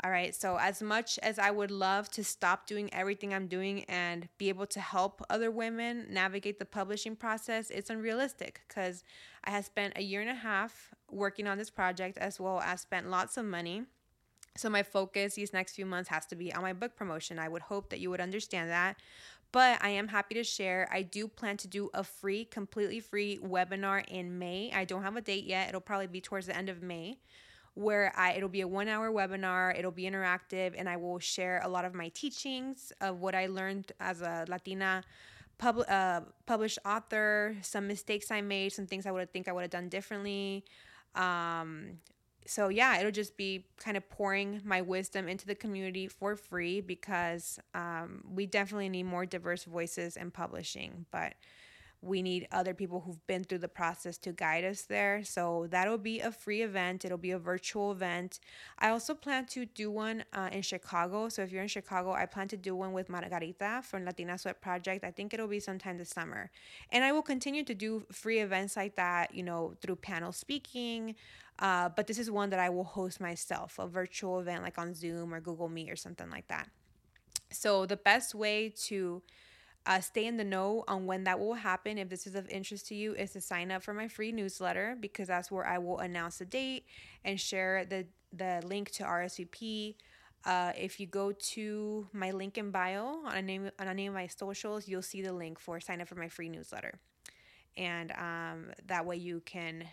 All 0.03 0.11
right. 0.11 0.35
So, 0.35 0.57
as 0.57 0.81
much 0.81 1.17
as 1.23 1.39
I 1.39 1.49
would 1.49 1.71
love 1.71 2.09
to 2.11 2.23
stop 2.23 2.67
doing 2.67 2.93
everything 2.93 3.33
I'm 3.33 3.47
doing 3.47 3.83
and 3.85 4.27
be 4.37 4.49
able 4.49 4.67
to 4.67 4.79
help 4.79 5.23
other 5.29 5.49
women 5.49 6.05
navigate 6.09 6.59
the 6.59 6.65
publishing 6.65 7.15
process, 7.15 7.71
it's 7.71 7.89
unrealistic 7.89 8.61
because 8.67 9.03
I 9.43 9.51
have 9.51 9.65
spent 9.65 9.93
a 9.95 10.03
year 10.03 10.21
and 10.21 10.29
a 10.29 10.35
half 10.35 10.93
working 11.11 11.47
on 11.47 11.57
this 11.57 11.69
project 11.69 12.17
as 12.17 12.39
well 12.39 12.59
as 12.61 12.81
spent 12.81 13.09
lots 13.09 13.37
of 13.37 13.45
money. 13.45 13.83
So, 14.55 14.69
my 14.69 14.83
focus 14.83 15.35
these 15.35 15.53
next 15.53 15.75
few 15.75 15.85
months 15.85 16.09
has 16.09 16.25
to 16.27 16.35
be 16.35 16.53
on 16.53 16.63
my 16.63 16.73
book 16.73 16.95
promotion. 16.95 17.37
I 17.37 17.47
would 17.47 17.63
hope 17.63 17.89
that 17.89 17.99
you 17.99 18.09
would 18.09 18.21
understand 18.21 18.69
that. 18.69 18.97
But 19.51 19.81
I 19.81 19.89
am 19.89 20.09
happy 20.09 20.35
to 20.35 20.43
share. 20.43 20.89
I 20.91 21.03
do 21.03 21.27
plan 21.27 21.57
to 21.57 21.67
do 21.67 21.89
a 21.93 22.03
free, 22.03 22.43
completely 22.45 22.99
free 22.99 23.39
webinar 23.41 24.05
in 24.07 24.37
May. 24.37 24.71
I 24.73 24.83
don't 24.83 25.03
have 25.03 25.15
a 25.15 25.21
date 25.21 25.45
yet. 25.45 25.69
It'll 25.69 25.79
probably 25.79 26.07
be 26.07 26.19
towards 26.19 26.47
the 26.47 26.57
end 26.57 26.69
of 26.69 26.81
May 26.81 27.19
where 27.77 28.11
I 28.17 28.31
it'll 28.31 28.49
be 28.49 28.61
a 28.61 28.67
1-hour 28.67 29.11
webinar, 29.11 29.77
it'll 29.77 29.91
be 29.91 30.09
interactive 30.09 30.73
and 30.75 30.89
I 30.89 30.97
will 30.97 31.19
share 31.19 31.61
a 31.63 31.67
lot 31.67 31.85
of 31.85 31.93
my 31.93 32.09
teachings 32.09 32.91
of 33.01 33.21
what 33.21 33.35
I 33.35 33.45
learned 33.45 33.91
as 33.99 34.21
a 34.21 34.45
Latina 34.49 35.03
pub, 35.59 35.83
uh, 35.87 36.21
published 36.47 36.79
author, 36.83 37.55
some 37.61 37.87
mistakes 37.87 38.31
I 38.31 38.41
made, 38.41 38.73
some 38.73 38.87
things 38.87 39.05
I 39.05 39.11
would 39.11 39.31
think 39.31 39.47
I 39.47 39.51
would 39.51 39.61
have 39.61 39.69
done 39.69 39.89
differently. 39.89 40.65
Um, 41.15 41.99
so 42.45 42.69
yeah, 42.69 42.97
it'll 42.99 43.11
just 43.11 43.35
be 43.35 43.65
kind 43.77 43.97
of 43.97 44.09
pouring 44.09 44.61
my 44.63 44.81
wisdom 44.81 45.27
into 45.27 45.45
the 45.45 45.55
community 45.55 46.07
for 46.07 46.35
free 46.35 46.79
because 46.81 47.59
um, 47.73 48.23
we 48.29 48.45
definitely 48.45 48.89
need 48.89 49.03
more 49.03 49.25
diverse 49.25 49.65
voices 49.65 50.15
in 50.15 50.31
publishing. 50.31 51.05
But 51.11 51.33
we 52.01 52.21
need 52.21 52.47
other 52.51 52.73
people 52.73 53.01
who've 53.01 53.25
been 53.25 53.43
through 53.43 53.57
the 53.57 53.67
process 53.67 54.17
to 54.19 54.31
guide 54.31 54.63
us 54.63 54.83
there. 54.83 55.23
So 55.23 55.67
that'll 55.69 55.97
be 55.97 56.19
a 56.19 56.31
free 56.31 56.61
event. 56.61 57.03
It'll 57.03 57.17
be 57.17 57.31
a 57.31 57.39
virtual 57.39 57.91
event. 57.91 58.39
I 58.77 58.89
also 58.89 59.15
plan 59.15 59.45
to 59.47 59.65
do 59.65 59.89
one 59.89 60.23
uh, 60.31 60.49
in 60.51 60.61
Chicago. 60.61 61.27
So 61.29 61.41
if 61.41 61.51
you're 61.51 61.63
in 61.63 61.67
Chicago, 61.67 62.11
I 62.11 62.27
plan 62.27 62.47
to 62.49 62.57
do 62.57 62.75
one 62.75 62.93
with 62.93 63.09
Margarita 63.09 63.81
from 63.83 64.05
Latina 64.05 64.37
Sweat 64.37 64.61
Project. 64.61 65.03
I 65.03 65.11
think 65.11 65.33
it'll 65.33 65.47
be 65.47 65.59
sometime 65.59 65.97
this 65.97 66.09
summer. 66.09 66.51
And 66.91 67.03
I 67.03 67.11
will 67.11 67.23
continue 67.23 67.63
to 67.63 67.73
do 67.73 68.05
free 68.11 68.39
events 68.39 68.77
like 68.77 68.95
that, 68.95 69.33
you 69.33 69.43
know, 69.43 69.73
through 69.81 69.95
panel 69.95 70.31
speaking. 70.31 71.15
Uh, 71.59 71.89
but 71.89 72.05
this 72.05 72.19
is 72.19 72.29
one 72.29 72.51
that 72.51 72.59
I 72.59 72.69
will 72.69 72.83
host 72.83 73.19
myself, 73.19 73.79
a 73.79 73.87
virtual 73.87 74.39
event 74.39 74.61
like 74.61 74.77
on 74.77 74.93
Zoom 74.93 75.33
or 75.33 75.39
Google 75.39 75.67
Meet 75.67 75.89
or 75.89 75.95
something 75.95 76.29
like 76.29 76.47
that. 76.49 76.69
So 77.49 77.87
the 77.87 77.97
best 77.97 78.35
way 78.35 78.69
to 78.85 79.23
uh, 79.87 80.01
stay 80.01 80.25
in 80.25 80.35
the 80.35 80.43
know 80.43 80.83
on 80.87 81.05
when 81.05 81.23
that 81.23 81.39
will 81.39 81.53
happen. 81.53 81.97
If 81.97 82.09
this 82.09 82.27
is 82.27 82.35
of 82.35 82.47
interest 82.49 82.87
to 82.87 82.95
you, 82.95 83.13
is 83.15 83.31
to 83.31 83.41
sign 83.41 83.71
up 83.71 83.81
for 83.81 83.93
my 83.93 84.09
free 84.09 84.33
newsletter 84.33 84.97
because 84.99 85.29
that's 85.29 85.49
where 85.49 85.65
I 85.65 85.77
will 85.77 85.99
announce 85.99 86.37
the 86.37 86.45
date 86.45 86.85
and 87.23 87.39
share 87.39 87.85
the 87.85 88.05
the 88.33 88.61
link 88.65 88.91
to 88.91 89.03
RSVP. 89.03 89.95
Uh, 90.45 90.71
if 90.77 90.99
you 90.99 91.07
go 91.07 91.31
to 91.31 92.07
my 92.13 92.31
link 92.31 92.57
in 92.57 92.69
bio 92.69 93.19
on 93.25 93.45
name 93.45 93.71
on 93.79 93.87
any 93.87 94.07
of 94.07 94.13
my 94.13 94.27
socials, 94.27 94.87
you'll 94.87 95.01
see 95.01 95.21
the 95.21 95.33
link 95.33 95.57
for 95.57 95.79
sign 95.79 96.01
up 96.01 96.09
for 96.09 96.15
my 96.15 96.27
free 96.27 96.49
newsletter, 96.49 96.99
and 97.77 98.11
um, 98.11 98.71
that 98.87 99.05
way 99.05 99.15
you 99.15 99.41
can 99.45 99.85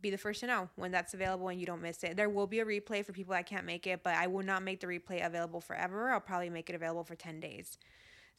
be 0.00 0.10
the 0.10 0.16
first 0.16 0.40
to 0.40 0.46
know 0.46 0.68
when 0.76 0.90
that's 0.90 1.12
available 1.12 1.48
and 1.48 1.60
you 1.60 1.66
don't 1.66 1.82
miss 1.82 2.02
it. 2.04 2.16
There 2.16 2.30
will 2.30 2.46
be 2.46 2.60
a 2.60 2.64
replay 2.64 3.04
for 3.04 3.12
people 3.12 3.34
that 3.34 3.46
can't 3.46 3.66
make 3.66 3.86
it, 3.86 4.02
but 4.02 4.14
I 4.14 4.28
will 4.28 4.44
not 4.44 4.62
make 4.62 4.80
the 4.80 4.86
replay 4.86 5.24
available 5.24 5.60
forever. 5.60 6.10
I'll 6.10 6.20
probably 6.20 6.48
make 6.48 6.70
it 6.70 6.74
available 6.74 7.04
for 7.04 7.16
10 7.16 7.40
days. 7.40 7.76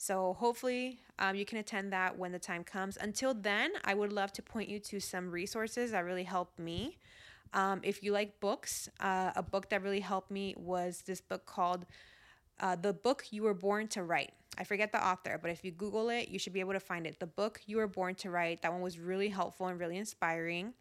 So 0.02 0.34
hopefully 0.40 0.98
um, 1.20 1.36
you 1.36 1.46
can 1.46 1.60
attend 1.60 1.94
that 1.94 2.18
when 2.18 2.32
the 2.32 2.40
time 2.40 2.64
comes. 2.64 2.98
Until 2.98 3.36
then, 3.36 3.70
I 3.86 3.94
would 3.94 4.12
love 4.12 4.34
to 4.34 4.42
point 4.42 4.68
you 4.68 4.80
to 4.80 5.00
some 5.00 5.30
resources 5.30 5.92
that 5.92 6.04
really 6.06 6.24
helped 6.24 6.58
me. 6.58 6.98
Um, 7.54 7.82
if 7.84 8.02
you 8.02 8.12
like 8.12 8.40
books, 8.40 8.90
uh, 9.00 9.32
a 9.36 9.44
book 9.44 9.70
that 9.70 9.84
really 9.84 10.00
helped 10.00 10.32
me 10.32 10.56
was 10.58 11.04
this 11.06 11.22
book 11.22 11.46
called 11.46 11.86
uh, 12.60 12.76
The 12.78 12.94
Book 12.94 13.26
You 13.30 13.44
Were 13.44 13.54
Born 13.54 13.88
to 13.90 14.02
Write. 14.02 14.32
I 14.58 14.64
forget 14.64 14.92
the 14.92 15.06
author, 15.08 15.38
but 15.40 15.52
if 15.52 15.64
you 15.64 15.70
Google 15.70 16.10
it, 16.10 16.30
you 16.30 16.40
should 16.40 16.54
be 16.54 16.62
able 16.62 16.74
to 16.74 16.80
find 16.80 17.06
it. 17.06 17.20
The 17.20 17.28
Book 17.28 17.62
You 17.68 17.78
Were 17.78 17.88
Born 17.88 18.16
to 18.16 18.32
Write. 18.32 18.64
That 18.64 18.74
one 18.74 18.82
was 18.82 18.98
really 18.98 19.30
helpful 19.30 19.68
and 19.68 19.80
really 19.80 19.98
inspiring. 19.98 20.74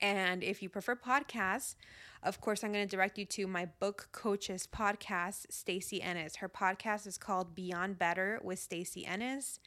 And 0.00 0.44
if 0.44 0.62
you 0.62 0.68
prefer 0.68 0.94
podcasts, 0.96 1.74
of 2.22 2.40
course, 2.40 2.64
I'm 2.64 2.72
going 2.72 2.86
to 2.86 2.96
direct 2.96 3.18
you 3.18 3.24
to 3.26 3.46
my 3.46 3.66
book 3.78 4.08
coach's 4.12 4.66
podcast, 4.66 5.46
Stacy 5.50 6.02
Ennis. 6.02 6.36
Her 6.36 6.48
podcast 6.48 7.06
is 7.06 7.16
called 7.16 7.54
Beyond 7.54 7.98
Better 7.98 8.40
with 8.42 8.58
Stacy 8.58 9.06
Ennis. 9.06 9.60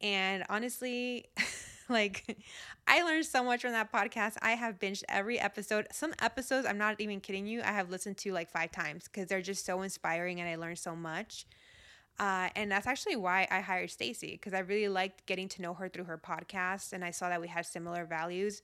And 0.00 0.44
honestly, 0.48 1.26
like 1.88 2.36
I 2.86 3.02
learned 3.02 3.26
so 3.26 3.44
much 3.44 3.62
from 3.62 3.72
that 3.72 3.92
podcast. 3.92 4.36
I 4.42 4.52
have 4.52 4.78
binged 4.78 5.04
every 5.08 5.38
episode. 5.38 5.86
Some 5.92 6.14
episodes, 6.20 6.66
I'm 6.66 6.78
not 6.78 7.00
even 7.00 7.20
kidding 7.20 7.46
you, 7.46 7.62
I 7.62 7.72
have 7.72 7.90
listened 7.90 8.16
to 8.18 8.32
like 8.32 8.50
five 8.50 8.72
times 8.72 9.04
because 9.04 9.28
they're 9.28 9.42
just 9.42 9.64
so 9.64 9.82
inspiring 9.82 10.40
and 10.40 10.48
I 10.48 10.56
learned 10.56 10.78
so 10.78 10.96
much. 10.96 11.46
Uh, 12.18 12.48
and 12.54 12.70
that's 12.70 12.86
actually 12.86 13.16
why 13.16 13.46
I 13.50 13.60
hired 13.60 13.90
Stacy 13.90 14.32
because 14.32 14.54
I 14.54 14.60
really 14.60 14.88
liked 14.88 15.26
getting 15.26 15.48
to 15.48 15.62
know 15.62 15.74
her 15.74 15.88
through 15.88 16.04
her 16.04 16.18
podcast, 16.18 16.92
and 16.92 17.04
I 17.04 17.10
saw 17.10 17.28
that 17.28 17.40
we 17.40 17.48
had 17.48 17.66
similar 17.66 18.04
values. 18.04 18.62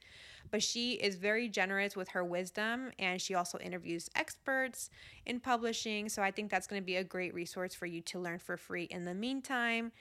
But 0.53 0.63
she 0.63 0.93
is 0.93 1.17
very 1.17 1.49
generous 1.49 1.97
with 1.97 2.09
her 2.11 2.25
wisdom, 2.25 2.93
and 2.99 3.21
she 3.21 3.35
also 3.35 3.59
interviews 3.59 4.09
experts 4.15 4.91
in 5.27 5.41
publishing. 5.41 6.09
So 6.09 6.23
I 6.23 6.31
think 6.31 6.51
that's 6.51 6.67
going 6.67 6.81
to 6.81 6.87
be 6.87 6.97
a 6.97 7.05
great 7.05 7.35
resource 7.35 7.75
for 7.75 7.87
you 7.87 8.01
to 8.03 8.21
learn 8.21 8.39
for 8.39 8.57
free 8.57 8.85
in 8.85 9.05
the 9.05 9.15
meantime. 9.15 9.93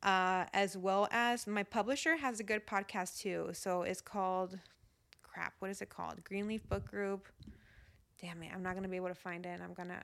Uh, 0.00 0.44
as 0.52 0.76
well 0.76 1.08
as 1.10 1.48
my 1.48 1.64
publisher 1.64 2.16
has 2.16 2.38
a 2.38 2.44
good 2.44 2.64
podcast 2.64 3.18
too. 3.18 3.48
So 3.52 3.82
it's 3.82 4.00
called, 4.00 4.56
crap, 5.24 5.54
what 5.58 5.72
is 5.72 5.82
it 5.82 5.88
called? 5.88 6.22
Greenleaf 6.22 6.68
Book 6.68 6.88
Group. 6.88 7.26
Damn 8.20 8.42
it, 8.44 8.50
I'm 8.54 8.62
not 8.62 8.74
going 8.74 8.84
to 8.84 8.88
be 8.88 8.96
able 8.96 9.08
to 9.08 9.14
find 9.14 9.44
it. 9.44 9.60
I'm 9.60 9.74
going 9.74 9.88
to 9.88 10.00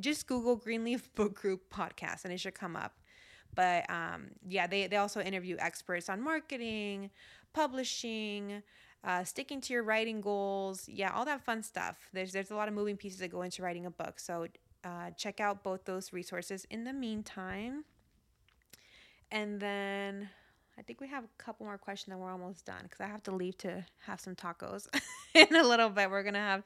just 0.00 0.26
Google 0.26 0.56
Greenleaf 0.56 1.12
Book 1.14 1.34
Group 1.34 1.72
podcast 1.72 2.24
and 2.24 2.32
it 2.32 2.38
should 2.38 2.54
come 2.54 2.76
up. 2.76 2.94
But 3.54 3.88
um, 3.90 4.30
yeah, 4.48 4.66
they, 4.66 4.86
they 4.86 4.96
also 4.96 5.20
interview 5.20 5.56
experts 5.58 6.08
on 6.08 6.22
marketing, 6.22 7.10
publishing, 7.52 8.62
uh, 9.04 9.24
sticking 9.24 9.60
to 9.62 9.72
your 9.72 9.82
writing 9.82 10.20
goals. 10.20 10.88
Yeah, 10.88 11.12
all 11.12 11.24
that 11.26 11.44
fun 11.44 11.62
stuff. 11.62 11.96
There's, 12.12 12.32
there's 12.32 12.50
a 12.50 12.56
lot 12.56 12.68
of 12.68 12.74
moving 12.74 12.96
pieces 12.96 13.18
that 13.20 13.30
go 13.30 13.42
into 13.42 13.62
writing 13.62 13.86
a 13.86 13.90
book. 13.90 14.18
So 14.18 14.46
uh, 14.84 15.10
check 15.16 15.40
out 15.40 15.62
both 15.62 15.84
those 15.84 16.12
resources 16.12 16.66
in 16.70 16.84
the 16.84 16.92
meantime. 16.92 17.84
And 19.30 19.60
then 19.60 20.28
I 20.78 20.82
think 20.82 21.00
we 21.00 21.08
have 21.08 21.24
a 21.24 21.28
couple 21.38 21.66
more 21.66 21.78
questions 21.78 22.12
and 22.12 22.20
we're 22.20 22.30
almost 22.30 22.64
done 22.64 22.80
because 22.82 23.00
I 23.00 23.06
have 23.06 23.22
to 23.24 23.30
leave 23.34 23.56
to 23.58 23.84
have 24.06 24.20
some 24.20 24.34
tacos 24.34 24.88
in 25.34 25.54
a 25.54 25.62
little 25.62 25.88
bit. 25.88 26.10
We're 26.10 26.22
going 26.22 26.34
to 26.34 26.40
have 26.40 26.62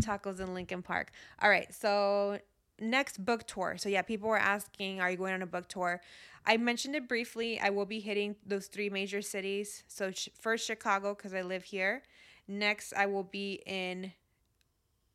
tacos 0.00 0.40
in 0.40 0.54
Lincoln 0.54 0.82
Park. 0.82 1.10
All 1.40 1.50
right. 1.50 1.72
So 1.74 2.38
next 2.80 3.24
book 3.24 3.46
tour. 3.46 3.76
So 3.78 3.88
yeah, 3.88 4.02
people 4.02 4.28
were 4.28 4.38
asking, 4.38 5.00
are 5.00 5.10
you 5.10 5.16
going 5.16 5.34
on 5.34 5.42
a 5.42 5.46
book 5.46 5.68
tour? 5.68 6.00
I 6.46 6.56
mentioned 6.56 6.94
it 6.94 7.08
briefly. 7.08 7.60
I 7.60 7.70
will 7.70 7.86
be 7.86 8.00
hitting 8.00 8.36
those 8.46 8.66
three 8.66 8.88
major 8.90 9.22
cities. 9.22 9.84
So 9.88 10.12
first 10.40 10.66
Chicago 10.66 11.14
because 11.14 11.34
I 11.34 11.42
live 11.42 11.64
here. 11.64 12.02
Next, 12.46 12.94
I 12.94 13.06
will 13.06 13.24
be 13.24 13.62
in 13.66 14.12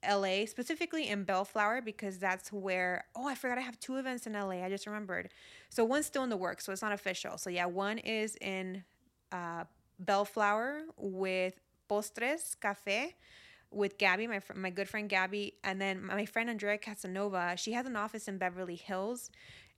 LA, 0.08 0.45
specifically 0.45 1.08
in 1.08 1.23
Bellflower 1.23 1.82
because 1.82 2.19
that's 2.19 2.52
where 2.52 3.06
oh, 3.15 3.28
I 3.28 3.36
forgot 3.36 3.58
I 3.58 3.62
have 3.62 3.80
two 3.80 3.97
events 3.97 4.28
in 4.28 4.34
LA. 4.34 4.63
I 4.63 4.69
just 4.69 4.86
remembered. 4.86 5.30
So 5.69 5.84
one's 5.84 6.06
still 6.06 6.23
in 6.23 6.30
the 6.30 6.38
works, 6.38 6.65
so 6.65 6.71
it's 6.71 6.82
not 6.82 6.91
official. 6.91 7.38
So 7.38 7.49
yeah, 7.49 7.65
one 7.65 7.97
is 7.97 8.36
in 8.41 8.84
uh, 9.32 9.63
Bellflower 9.99 10.82
with 10.97 11.60
Postres 11.89 12.60
Cafe 12.60 13.15
with 13.73 13.97
Gabby, 13.97 14.27
my 14.27 14.39
fr- 14.39 14.53
my 14.53 14.69
good 14.69 14.88
friend 14.88 15.09
Gabby, 15.09 15.55
and 15.63 15.81
then 15.81 16.05
my 16.05 16.25
friend 16.25 16.49
Andrea 16.49 16.77
Casanova. 16.77 17.55
She 17.57 17.73
has 17.73 17.86
an 17.86 17.95
office 17.95 18.27
in 18.27 18.38
Beverly 18.38 18.75
Hills. 18.75 19.29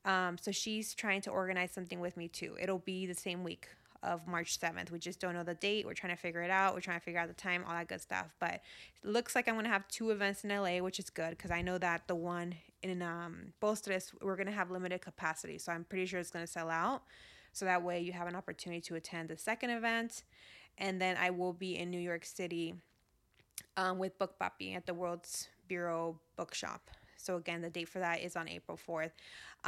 Um, 0.05 0.37
so 0.39 0.51
she's 0.51 0.93
trying 0.93 1.21
to 1.21 1.31
organize 1.31 1.71
something 1.71 1.99
with 1.99 2.15
me 2.15 2.27
too. 2.27 2.55
It'll 2.59 2.79
be 2.79 3.07
the 3.07 3.15
same 3.15 3.43
week 3.43 3.67
of 4.03 4.27
March 4.27 4.59
7th. 4.59 4.91
We 4.91 4.99
just 4.99 5.19
don't 5.19 5.33
know 5.33 5.43
the 5.43 5.55
date. 5.55 5.85
We're 5.85 5.95
trying 5.95 6.15
to 6.15 6.21
figure 6.21 6.43
it 6.43 6.51
out. 6.51 6.75
We're 6.75 6.81
trying 6.81 6.99
to 6.99 7.03
figure 7.03 7.19
out 7.19 7.27
the 7.27 7.33
time, 7.33 7.63
all 7.67 7.73
that 7.73 7.87
good 7.87 8.01
stuff. 8.01 8.35
But 8.39 8.61
it 9.03 9.09
looks 9.09 9.35
like 9.35 9.47
I'm 9.47 9.55
going 9.55 9.65
to 9.65 9.71
have 9.71 9.87
two 9.87 10.11
events 10.11 10.43
in 10.43 10.51
LA, 10.51 10.77
which 10.77 10.99
is 10.99 11.09
good 11.09 11.31
because 11.31 11.49
I 11.49 11.63
know 11.63 11.79
that 11.79 12.07
the 12.07 12.15
one 12.15 12.53
in 12.83 13.01
um, 13.01 13.53
Postres, 13.61 14.11
we're 14.21 14.35
going 14.35 14.45
to 14.45 14.53
have 14.53 14.69
limited 14.69 15.01
capacity. 15.01 15.57
So 15.57 15.71
I'm 15.71 15.83
pretty 15.83 16.05
sure 16.05 16.19
it's 16.19 16.29
going 16.29 16.45
to 16.45 16.51
sell 16.51 16.69
out. 16.69 17.01
So 17.51 17.65
that 17.65 17.81
way 17.81 18.01
you 18.01 18.11
have 18.13 18.27
an 18.27 18.35
opportunity 18.35 18.81
to 18.81 18.95
attend 18.95 19.29
the 19.29 19.37
second 19.37 19.71
event. 19.71 20.23
And 20.77 21.01
then 21.01 21.17
I 21.17 21.31
will 21.31 21.53
be 21.53 21.77
in 21.77 21.89
New 21.89 21.99
York 21.99 22.25
City 22.25 22.75
um, 23.77 23.97
with 23.97 24.17
Book 24.17 24.35
Papi 24.39 24.75
at 24.75 24.85
the 24.85 24.93
World's 24.93 25.49
Bureau 25.67 26.19
Bookshop. 26.35 26.89
So 27.17 27.37
again, 27.37 27.61
the 27.61 27.69
date 27.69 27.89
for 27.89 27.99
that 27.99 28.21
is 28.21 28.35
on 28.35 28.47
April 28.47 28.77
4th. 28.77 29.11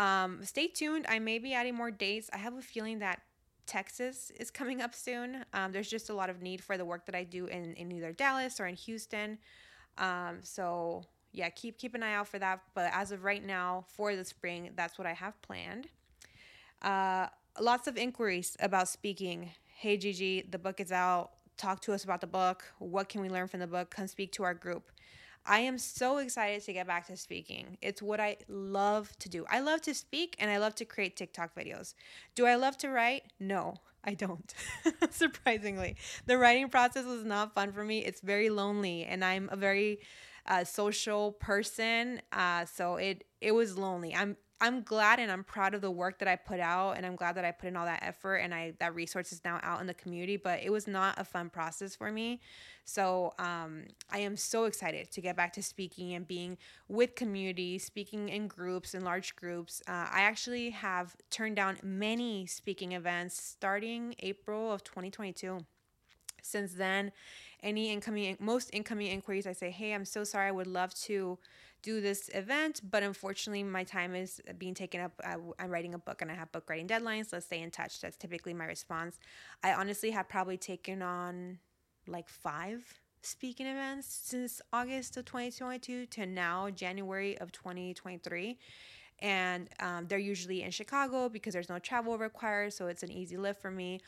Um, 0.02 0.44
stay 0.44 0.68
tuned. 0.68 1.06
I 1.10 1.20
may 1.20 1.40
be 1.40 1.54
adding 1.54 1.76
more 1.76 1.92
dates. 1.92 2.30
I 2.32 2.38
have 2.38 2.56
a 2.56 2.62
feeling 2.62 3.00
that 3.00 3.22
Texas 3.66 4.32
is 4.40 4.52
coming 4.52 4.82
up 4.82 4.94
soon. 4.94 5.44
Um, 5.54 5.72
there's 5.72 5.90
just 5.90 6.10
a 6.10 6.14
lot 6.14 6.30
of 6.30 6.42
need 6.42 6.64
for 6.64 6.78
the 6.78 6.86
work 6.86 7.06
that 7.06 7.16
I 7.16 7.24
do 7.24 7.46
in, 7.48 7.74
in 7.74 7.92
either 7.92 8.14
Dallas 8.14 8.60
or 8.60 8.68
in 8.68 8.76
Houston. 8.76 9.40
Um, 9.98 10.40
so 10.42 11.04
yeah, 11.34 11.50
keep 11.50 11.78
keep 11.78 11.94
an 11.94 12.04
eye 12.04 12.14
out 12.14 12.28
for 12.28 12.40
that. 12.40 12.62
But 12.74 12.92
as 12.94 13.12
of 13.12 13.24
right 13.24 13.46
now, 13.46 13.86
for 13.88 14.16
the 14.16 14.24
spring, 14.26 14.72
that's 14.76 14.98
what 14.98 15.06
I 15.06 15.14
have 15.14 15.40
planned. 15.42 15.88
Uh, 16.82 17.28
lots 17.60 17.88
of 17.88 17.98
inquiries 17.98 18.56
about 18.60 18.88
speaking. 18.88 19.52
Hey 19.68 19.98
Gigi, 19.98 20.44
the 20.50 20.58
book 20.58 20.80
is 20.80 20.92
out. 20.92 21.32
Talk 21.58 21.82
to 21.82 21.94
us 21.94 22.04
about 22.04 22.22
the 22.22 22.28
book. 22.28 22.64
What 22.80 23.10
can 23.10 23.22
we 23.22 23.30
learn 23.30 23.48
from 23.48 23.60
the 23.60 23.68
book? 23.68 23.90
Come 23.90 24.08
speak 24.08 24.32
to 24.34 24.44
our 24.44 24.54
group. 24.54 24.92
I 25.46 25.60
am 25.60 25.78
so 25.78 26.18
excited 26.18 26.64
to 26.66 26.74
get 26.74 26.88
back 26.88 27.08
to 27.08 27.16
speaking. 27.16 27.78
It's 27.82 28.02
what 28.02 28.20
I 28.20 28.38
love 28.50 29.18
to 29.20 29.30
do. 29.30 29.46
I 29.50 29.62
love 29.62 29.82
to 29.84 29.94
speak 29.94 30.36
and 30.40 30.52
I 30.52 30.58
love 30.58 30.76
to 30.76 30.86
create 30.86 31.16
TikTok 31.16 31.56
videos. 31.56 31.94
Do 32.36 32.46
I 32.46 32.56
love 32.56 32.78
to 32.80 32.90
write? 32.90 33.24
No, 33.40 33.76
I 34.04 34.14
don't. 34.14 34.54
Surprisingly, 35.10 35.96
the 36.26 36.38
writing 36.38 36.70
process 36.70 37.06
was 37.06 37.24
not 37.24 37.56
fun 37.56 37.72
for 37.72 37.84
me. 37.84 38.04
It's 38.04 38.22
very 38.22 38.50
lonely 38.50 39.06
and 39.06 39.24
I'm 39.24 39.48
a 39.52 39.56
very 39.56 40.00
uh, 40.46 40.66
social 40.66 41.32
person. 41.32 42.22
Uh, 42.32 42.66
so 42.66 42.96
it 42.98 43.24
it 43.40 43.54
was 43.54 43.78
lonely. 43.78 44.14
I'm 44.14 44.36
I'm 44.60 44.82
glad 44.82 45.20
and 45.20 45.32
I'm 45.32 45.44
proud 45.44 45.76
of 45.76 45.82
the 45.82 45.92
work 45.92 46.18
that 46.18 46.28
I 46.28 46.36
put 46.36 46.60
out 46.60 46.94
and 46.94 47.06
I'm 47.06 47.16
glad 47.16 47.36
that 47.36 47.46
I 47.46 47.52
put 47.52 47.68
in 47.68 47.76
all 47.76 47.86
that 47.86 48.02
effort 48.02 48.38
and 48.38 48.56
I 48.56 48.74
that 48.80 48.96
resource 48.96 49.32
is 49.32 49.42
now 49.46 49.60
out 49.62 49.82
in 49.82 49.88
the 49.88 49.94
community, 49.94 50.36
but 50.36 50.62
it 50.64 50.72
was 50.72 50.88
not 50.88 51.20
a 51.20 51.24
fun 51.24 51.50
process 51.50 51.96
for 51.96 52.12
me. 52.12 52.40
So 52.84 53.34
um, 53.38 53.84
I 54.10 54.20
am 54.20 54.36
so 54.36 54.66
excited 54.66 55.12
to 55.12 55.22
get 55.22 55.36
back 55.36 55.54
to 55.54 55.64
speaking 55.64 56.14
and 56.14 56.28
being 56.28 56.58
with 56.88 57.14
community, 57.14 57.78
speaking 57.78 58.30
in 58.30 58.48
groups 58.48 58.96
in 58.96 59.04
large 59.04 59.36
groups. 59.36 59.84
Uh, 59.88 60.08
I 60.12 60.22
actually 60.22 60.72
have 60.72 61.16
turned 61.30 61.56
down 61.56 61.78
many 61.84 62.48
speaking 62.48 62.94
events 62.94 63.40
starting 63.40 64.16
April 64.20 64.72
of 64.72 64.84
2022. 64.84 65.60
Since 66.42 66.74
then, 66.74 67.12
any 67.64 67.92
incoming 67.92 68.38
most 68.40 68.70
incoming 68.74 69.08
inquiries, 69.08 69.48
I 69.48 69.54
say, 69.54 69.72
"Hey, 69.72 69.94
I'm 69.94 70.06
so 70.06 70.24
sorry. 70.24 70.48
I 70.48 70.52
would 70.52 70.68
love 70.68 70.94
to." 71.06 71.40
do 71.84 72.02
this 72.02 72.30
event, 72.34 72.82
but 72.90 73.04
unfortunately, 73.04 73.64
my 73.64 73.84
time 73.84 74.16
is 74.16 74.42
being 74.58 74.74
taken 74.74 75.00
up. 75.00 75.14
I, 75.24 75.36
am 75.64 75.70
writing 75.70 75.94
a 75.94 75.98
book 75.98 76.22
and 76.22 76.32
I 76.32 76.34
have 76.34 76.52
book 76.52 76.70
writing 76.70 76.88
deadlines. 76.88 77.32
Let's 77.32 77.46
stay 77.46 77.62
in 77.62 77.72
touch. 77.72 78.02
That's 78.02 78.18
typically 78.18 78.54
my 78.54 78.66
response. 78.66 79.20
I 79.64 79.74
honestly 79.74 80.12
have 80.12 80.28
probably 80.28 80.58
taken 80.58 81.02
on 81.02 81.60
like 82.08 82.30
five 82.30 82.82
speaking 83.22 83.68
events 83.68 84.08
since 84.24 84.62
August 84.74 85.18
of 85.18 85.26
2022 85.26 86.08
to 86.08 86.26
now, 86.26 86.70
January 86.70 87.38
of 87.38 87.52
2023 87.52 88.58
and 89.20 89.70
um, 89.80 90.06
they're 90.08 90.20
usually 90.20 90.62
in 90.62 90.72
Chicago 90.72 91.28
because 91.28 91.54
there's 91.54 91.70
no 91.70 91.80
travel 91.80 92.18
required, 92.18 92.74
so 92.74 92.88
it's 92.88 93.04
an 93.04 93.12
easy 93.12 93.38
lift 93.38 93.62
for 93.62 93.72
me. 93.72 94.00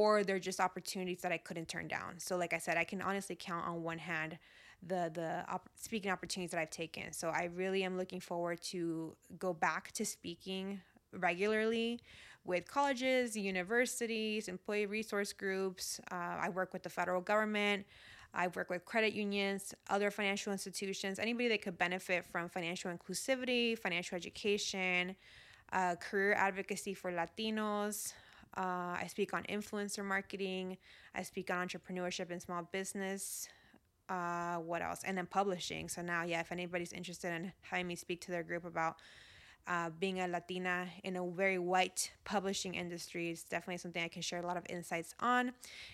Or 0.00 0.24
they're 0.24 0.46
just 0.50 0.60
opportunities 0.60 1.20
that 1.22 1.32
I 1.32 1.38
couldn't 1.38 1.68
turn 1.68 1.88
down. 1.88 2.10
So, 2.18 2.36
like 2.36 2.52
I 2.52 2.58
said, 2.58 2.76
I 2.76 2.84
can 2.84 3.00
honestly 3.00 3.36
count 3.48 3.66
on 3.66 3.82
one 3.82 4.00
hand 4.10 4.38
the 4.82 5.10
the 5.14 5.44
op- 5.48 5.70
speaking 5.74 6.10
opportunities 6.10 6.50
that 6.50 6.60
I've 6.60 6.76
taken. 6.84 7.12
So 7.12 7.28
I 7.28 7.44
really 7.54 7.82
am 7.82 7.96
looking 7.96 8.20
forward 8.20 8.60
to 8.72 9.16
go 9.38 9.54
back 9.54 9.92
to 9.92 10.04
speaking 10.04 10.80
regularly 11.12 12.00
with 12.44 12.68
colleges, 12.68 13.36
universities, 13.36 14.48
employee 14.48 14.86
resource 14.86 15.32
groups. 15.32 16.00
Uh, 16.12 16.46
I 16.46 16.48
work 16.50 16.74
with 16.74 16.82
the 16.82 16.90
federal 16.90 17.22
government. 17.22 17.86
I 18.34 18.48
work 18.48 18.68
with 18.68 18.84
credit 18.84 19.14
unions, 19.14 19.74
other 19.88 20.10
financial 20.10 20.52
institutions, 20.52 21.18
anybody 21.18 21.48
that 21.48 21.62
could 21.62 21.78
benefit 21.78 22.26
from 22.26 22.50
financial 22.50 22.90
inclusivity, 22.94 23.78
financial 23.78 24.14
education, 24.14 25.16
uh, 25.72 25.94
career 25.96 26.34
advocacy 26.34 26.92
for 26.92 27.10
Latinos. 27.10 28.12
Uh, 28.56 28.96
I 29.00 29.06
speak 29.08 29.34
on 29.34 29.42
influencer 29.44 30.04
marketing. 30.04 30.78
I 31.14 31.22
speak 31.22 31.50
on 31.50 31.68
entrepreneurship 31.68 32.30
and 32.30 32.40
small 32.40 32.68
business 32.72 33.48
uh, 34.08 34.56
what 34.56 34.82
else? 34.82 35.00
And 35.04 35.16
then 35.16 35.26
publishing. 35.26 35.88
So 35.88 36.02
now, 36.02 36.22
yeah, 36.22 36.40
if 36.40 36.52
anybody's 36.52 36.92
interested 36.92 37.32
in 37.32 37.52
having 37.62 37.86
me 37.86 37.96
speak 37.96 38.20
to 38.22 38.30
their 38.30 38.42
group 38.42 38.64
about 38.64 38.96
uh, 39.66 39.90
being 39.98 40.20
a 40.20 40.28
Latina 40.28 40.86
in 41.02 41.16
a 41.16 41.26
very 41.26 41.58
white 41.58 42.12
publishing 42.24 42.74
industry 42.74 43.30
is 43.30 43.42
definitely 43.42 43.78
something 43.78 44.02
I 44.02 44.08
can 44.08 44.22
share 44.22 44.38
a 44.38 44.46
lot 44.46 44.56
of 44.56 44.64
insights 44.68 45.12
on. 45.18 45.52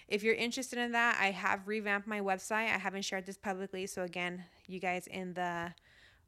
If 0.09 0.23
you're 0.23 0.35
interested 0.35 0.79
in 0.79 0.93
that, 0.93 1.17
I 1.19 1.31
have 1.31 1.67
revamped 1.67 2.07
my 2.07 2.21
website. 2.21 2.67
I 2.67 2.79
haven't 2.79 3.03
shared 3.03 3.25
this 3.25 3.39
publicly, 3.39 3.87
so 3.87 4.03
again, 4.03 4.45
you 4.67 4.79
guys 4.79 5.07
in 5.07 5.33
the 5.33 5.73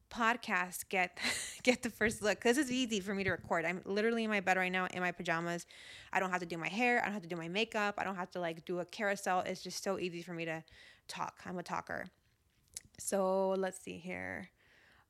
podcast 0.09 0.89
get 0.89 1.17
get 1.63 1.83
the 1.83 1.89
first 1.89 2.21
look 2.21 2.37
because 2.37 2.57
it's 2.57 2.71
easy 2.71 2.99
for 2.99 3.13
me 3.13 3.23
to 3.23 3.31
record. 3.31 3.65
I'm 3.65 3.81
literally 3.85 4.23
in 4.23 4.29
my 4.29 4.39
bed 4.39 4.57
right 4.57 4.71
now 4.71 4.87
in 4.93 5.01
my 5.01 5.11
pajamas. 5.11 5.65
I 6.13 6.19
don't 6.19 6.31
have 6.31 6.39
to 6.41 6.45
do 6.45 6.57
my 6.57 6.69
hair. 6.69 7.01
I 7.01 7.05
don't 7.05 7.13
have 7.13 7.23
to 7.23 7.29
do 7.29 7.35
my 7.35 7.47
makeup. 7.47 7.95
I 7.97 8.03
don't 8.03 8.15
have 8.15 8.31
to 8.31 8.39
like 8.39 8.65
do 8.65 8.79
a 8.79 8.85
carousel. 8.85 9.41
It's 9.41 9.61
just 9.61 9.83
so 9.83 9.99
easy 9.99 10.21
for 10.21 10.33
me 10.33 10.45
to 10.45 10.63
talk. 11.07 11.35
I'm 11.45 11.57
a 11.57 11.63
talker. 11.63 12.05
So 12.99 13.55
let's 13.57 13.81
see 13.81 13.97
here. 13.97 14.49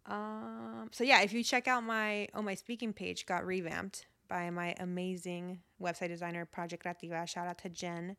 Um, 0.05 0.89
so 0.91 1.03
yeah, 1.03 1.21
if 1.21 1.33
you 1.33 1.43
check 1.43 1.67
out 1.67 1.83
my 1.83 2.27
oh 2.33 2.41
my 2.41 2.55
speaking 2.55 2.93
page 2.93 3.25
got 3.25 3.45
revamped 3.45 4.05
by 4.27 4.49
my 4.49 4.75
amazing 4.79 5.59
website 5.81 6.09
designer 6.09 6.45
Project 6.45 6.83
Creativa. 6.83 7.27
Shout 7.27 7.47
out 7.47 7.57
to 7.59 7.69
Jen. 7.69 8.17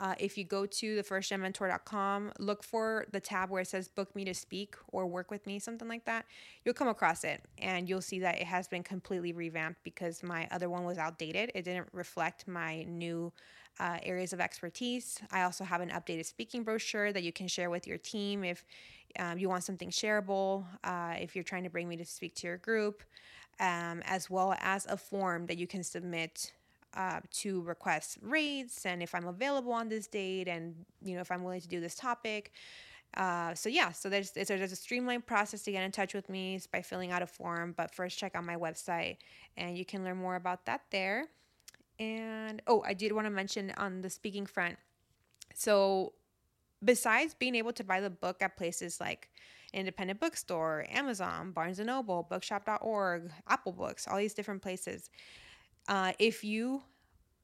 Uh, 0.00 0.14
if 0.18 0.38
you 0.38 0.44
go 0.44 0.64
to 0.64 1.02
thefirstgenmentor.com, 1.02 2.32
look 2.38 2.64
for 2.64 3.04
the 3.12 3.20
tab 3.20 3.50
where 3.50 3.60
it 3.60 3.68
says 3.68 3.86
book 3.86 4.16
me 4.16 4.24
to 4.24 4.32
speak 4.32 4.74
or 4.88 5.06
work 5.06 5.30
with 5.30 5.46
me, 5.46 5.58
something 5.58 5.88
like 5.88 6.06
that. 6.06 6.24
You'll 6.64 6.74
come 6.74 6.88
across 6.88 7.22
it 7.22 7.42
and 7.58 7.86
you'll 7.86 8.00
see 8.00 8.18
that 8.20 8.40
it 8.40 8.46
has 8.46 8.66
been 8.66 8.82
completely 8.82 9.34
revamped 9.34 9.84
because 9.84 10.22
my 10.22 10.48
other 10.50 10.70
one 10.70 10.84
was 10.84 10.96
outdated. 10.96 11.52
It 11.54 11.66
didn't 11.66 11.88
reflect 11.92 12.48
my 12.48 12.84
new 12.84 13.30
uh, 13.78 13.98
areas 14.02 14.32
of 14.32 14.40
expertise. 14.40 15.20
I 15.30 15.42
also 15.42 15.64
have 15.64 15.82
an 15.82 15.90
updated 15.90 16.24
speaking 16.24 16.64
brochure 16.64 17.12
that 17.12 17.22
you 17.22 17.32
can 17.32 17.46
share 17.46 17.68
with 17.68 17.86
your 17.86 17.98
team 17.98 18.42
if 18.42 18.64
um, 19.18 19.38
you 19.38 19.50
want 19.50 19.64
something 19.64 19.90
shareable, 19.90 20.64
uh, 20.82 21.16
if 21.18 21.34
you're 21.34 21.44
trying 21.44 21.64
to 21.64 21.70
bring 21.70 21.88
me 21.88 21.96
to 21.96 22.06
speak 22.06 22.34
to 22.36 22.46
your 22.46 22.56
group, 22.56 23.02
um, 23.58 24.00
as 24.06 24.30
well 24.30 24.56
as 24.60 24.86
a 24.86 24.96
form 24.96 25.44
that 25.46 25.58
you 25.58 25.66
can 25.66 25.82
submit 25.82 26.52
uh, 26.94 27.20
to 27.30 27.62
request 27.62 28.18
rates 28.22 28.84
and 28.84 29.02
if 29.02 29.14
I'm 29.14 29.26
available 29.26 29.72
on 29.72 29.88
this 29.88 30.06
date 30.06 30.48
and 30.48 30.74
you 31.02 31.14
know 31.14 31.20
if 31.20 31.30
I'm 31.30 31.42
willing 31.42 31.60
to 31.60 31.68
do 31.68 31.80
this 31.80 31.94
topic. 31.94 32.52
Uh, 33.16 33.54
so 33.54 33.68
yeah, 33.68 33.90
so 33.90 34.08
there's 34.08 34.30
there's 34.30 34.72
a 34.72 34.76
streamlined 34.76 35.26
process 35.26 35.62
to 35.62 35.72
get 35.72 35.82
in 35.82 35.90
touch 35.90 36.14
with 36.14 36.28
me 36.28 36.54
it's 36.54 36.66
by 36.66 36.80
filling 36.80 37.10
out 37.10 37.22
a 37.22 37.26
form. 37.26 37.74
But 37.76 37.92
first, 37.94 38.18
check 38.18 38.36
out 38.36 38.44
my 38.44 38.56
website, 38.56 39.16
and 39.56 39.76
you 39.76 39.84
can 39.84 40.04
learn 40.04 40.16
more 40.16 40.36
about 40.36 40.66
that 40.66 40.82
there. 40.90 41.26
And 41.98 42.62
oh, 42.66 42.82
I 42.86 42.94
did 42.94 43.12
want 43.12 43.26
to 43.26 43.30
mention 43.30 43.72
on 43.76 44.00
the 44.00 44.10
speaking 44.10 44.46
front. 44.46 44.76
So, 45.54 46.12
besides 46.84 47.34
being 47.34 47.56
able 47.56 47.72
to 47.72 47.84
buy 47.84 48.00
the 48.00 48.10
book 48.10 48.42
at 48.42 48.56
places 48.56 49.00
like 49.00 49.28
Independent 49.72 50.20
Bookstore, 50.20 50.86
Amazon, 50.88 51.50
Barnes 51.50 51.78
and 51.78 51.88
Noble, 51.88 52.26
Bookshop.org, 52.28 53.30
Apple 53.48 53.72
Books, 53.72 54.06
all 54.08 54.18
these 54.18 54.34
different 54.34 54.62
places, 54.62 55.10
uh, 55.88 56.12
if 56.18 56.44
you 56.44 56.82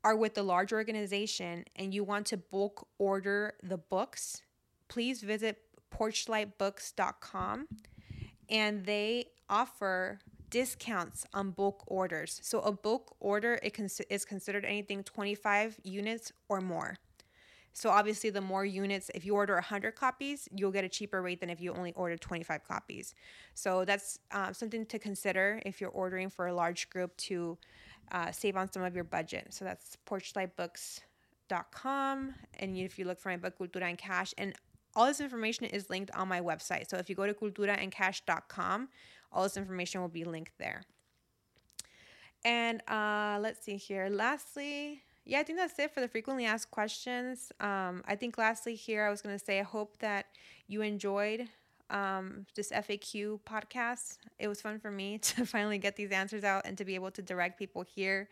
are 0.05 0.17
with 0.17 0.39
a 0.39 0.43
large 0.43 0.73
organization 0.73 1.65
and 1.75 1.93
you 1.93 2.05
want 2.05 2.27
to 2.27 2.37
bulk 2.37 2.87
order 2.99 3.55
the 3.63 3.77
books, 3.77 4.43
please 4.89 5.23
visit 5.23 5.59
porchlightbooks.com 5.93 7.67
and 8.49 8.85
they 8.85 9.27
offer 9.49 10.21
discounts 10.51 11.27
on 11.35 11.51
bulk 11.51 11.83
orders. 11.87 12.41
So 12.43 12.61
a 12.61 12.73
bulk 12.73 13.17
order 13.21 13.59
it 13.63 13.75
cons- 13.75 14.01
is 14.09 14.25
considered 14.25 14.65
anything 14.65 15.03
25 15.03 15.81
units 15.83 16.33
or 16.49 16.61
more. 16.61 16.97
So 17.73 17.91
obviously 17.91 18.31
the 18.31 18.41
more 18.41 18.65
units 18.65 19.11
if 19.15 19.27
you 19.27 19.35
order 19.35 19.55
100 19.55 19.97
copies, 19.97 20.49
you'll 20.55 20.71
get 20.71 20.85
a 20.85 20.89
cheaper 20.89 21.21
rate 21.21 21.41
than 21.41 21.51
if 21.51 21.61
you 21.61 21.75
only 21.75 21.93
order 21.93 22.17
25 22.17 22.65
copies. 22.65 23.15
So 23.55 23.85
that's 23.85 24.19
um, 24.31 24.55
something 24.55 24.87
to 24.87 24.99
consider 24.99 25.61
if 25.67 25.81
you're 25.81 25.91
ordering 25.91 26.31
for 26.31 26.47
a 26.47 26.55
large 26.55 26.89
group 26.89 27.15
to 27.19 27.59
uh, 28.13 28.31
save 28.33 28.57
on 28.57 28.73
some 28.73 28.83
of 28.83 28.95
your 28.95 29.05
budget. 29.05 29.49
So 29.51 29.65
that's 29.65 29.97
porchlightbooks.com 30.09 32.35
and 32.59 32.77
if 32.77 32.99
you 32.99 33.05
look 33.05 33.21
for 33.21 33.29
my 33.29 33.37
book 33.37 33.57
Cultura 33.59 33.83
and 33.83 33.99
Cash 33.99 34.35
and 34.39 34.55
all 34.97 35.07
this 35.07 35.21
information 35.21 35.67
is 35.67 35.91
linked 35.91 36.11
on 36.13 36.27
my 36.27 36.41
website. 36.41 36.89
So 36.89 36.97
if 36.97 37.11
you 37.11 37.15
go 37.15 37.27
to 37.27 37.35
culturaandcash.com, 37.35 38.89
all 39.31 39.43
this 39.43 39.59
information 39.59 40.01
will 40.01 40.09
be 40.09 40.25
linked 40.25 40.57
there. 40.59 40.83
And 42.45 42.83
uh, 42.89 43.39
let's 43.41 43.65
see 43.65 43.77
here. 43.77 44.09
Lastly, 44.09 45.03
yeah, 45.25 45.41
I 45.41 45.43
think 45.43 45.59
that's 45.59 45.79
it 45.79 45.93
for 45.93 46.01
the 46.01 46.09
frequently 46.09 46.47
asked 46.47 46.71
questions. 46.71 47.53
Um, 47.61 48.03
I 48.07 48.15
think 48.15 48.39
lastly 48.39 48.75
here, 48.75 49.05
I 49.05 49.11
was 49.11 49.21
going 49.21 49.37
to 49.37 49.45
say, 49.45 49.61
I 49.61 49.65
hope 49.65 49.99
that 49.99 50.27
you 50.69 50.83
enjoyed 50.83 51.49
um, 51.91 52.47
this 52.55 52.71
FAQ 52.71 53.41
podcast. 53.49 54.19
It 54.39 54.49
was 54.49 54.61
fun 54.61 54.79
for 54.79 54.91
me 54.91 55.19
to 55.23 55.47
finally 55.47 55.79
get 55.79 55.97
these 55.97 56.11
answers 56.11 56.45
out 56.45 56.63
and 56.67 56.77
to 56.79 56.85
be 56.85 56.95
able 56.95 57.11
to 57.13 57.23
direct 57.23 57.59
people 57.59 57.83
here 57.83 58.29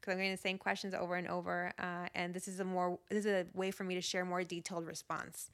because 0.00 0.12
I'm 0.12 0.18
getting 0.18 0.32
the 0.32 0.38
same 0.38 0.58
questions 0.58 0.94
over 0.94 1.16
and 1.16 1.28
over. 1.28 1.72
Uh, 1.78 2.06
and 2.14 2.32
this 2.32 2.48
is 2.48 2.60
a 2.60 2.64
more 2.64 2.98
this 3.10 3.24
is 3.24 3.26
a 3.26 3.46
way 3.54 3.70
for 3.70 3.84
me 3.84 3.94
to 3.94 4.00
share 4.00 4.24
more 4.24 4.44
detailed 4.44 4.86
response, 4.86 5.50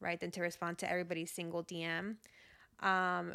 right, 0.00 0.18
than 0.18 0.30
to 0.32 0.40
respond 0.40 0.78
to 0.78 0.90
everybody's 0.90 1.30
single 1.30 1.62
DM. 1.62 2.16
Um, 2.80 3.34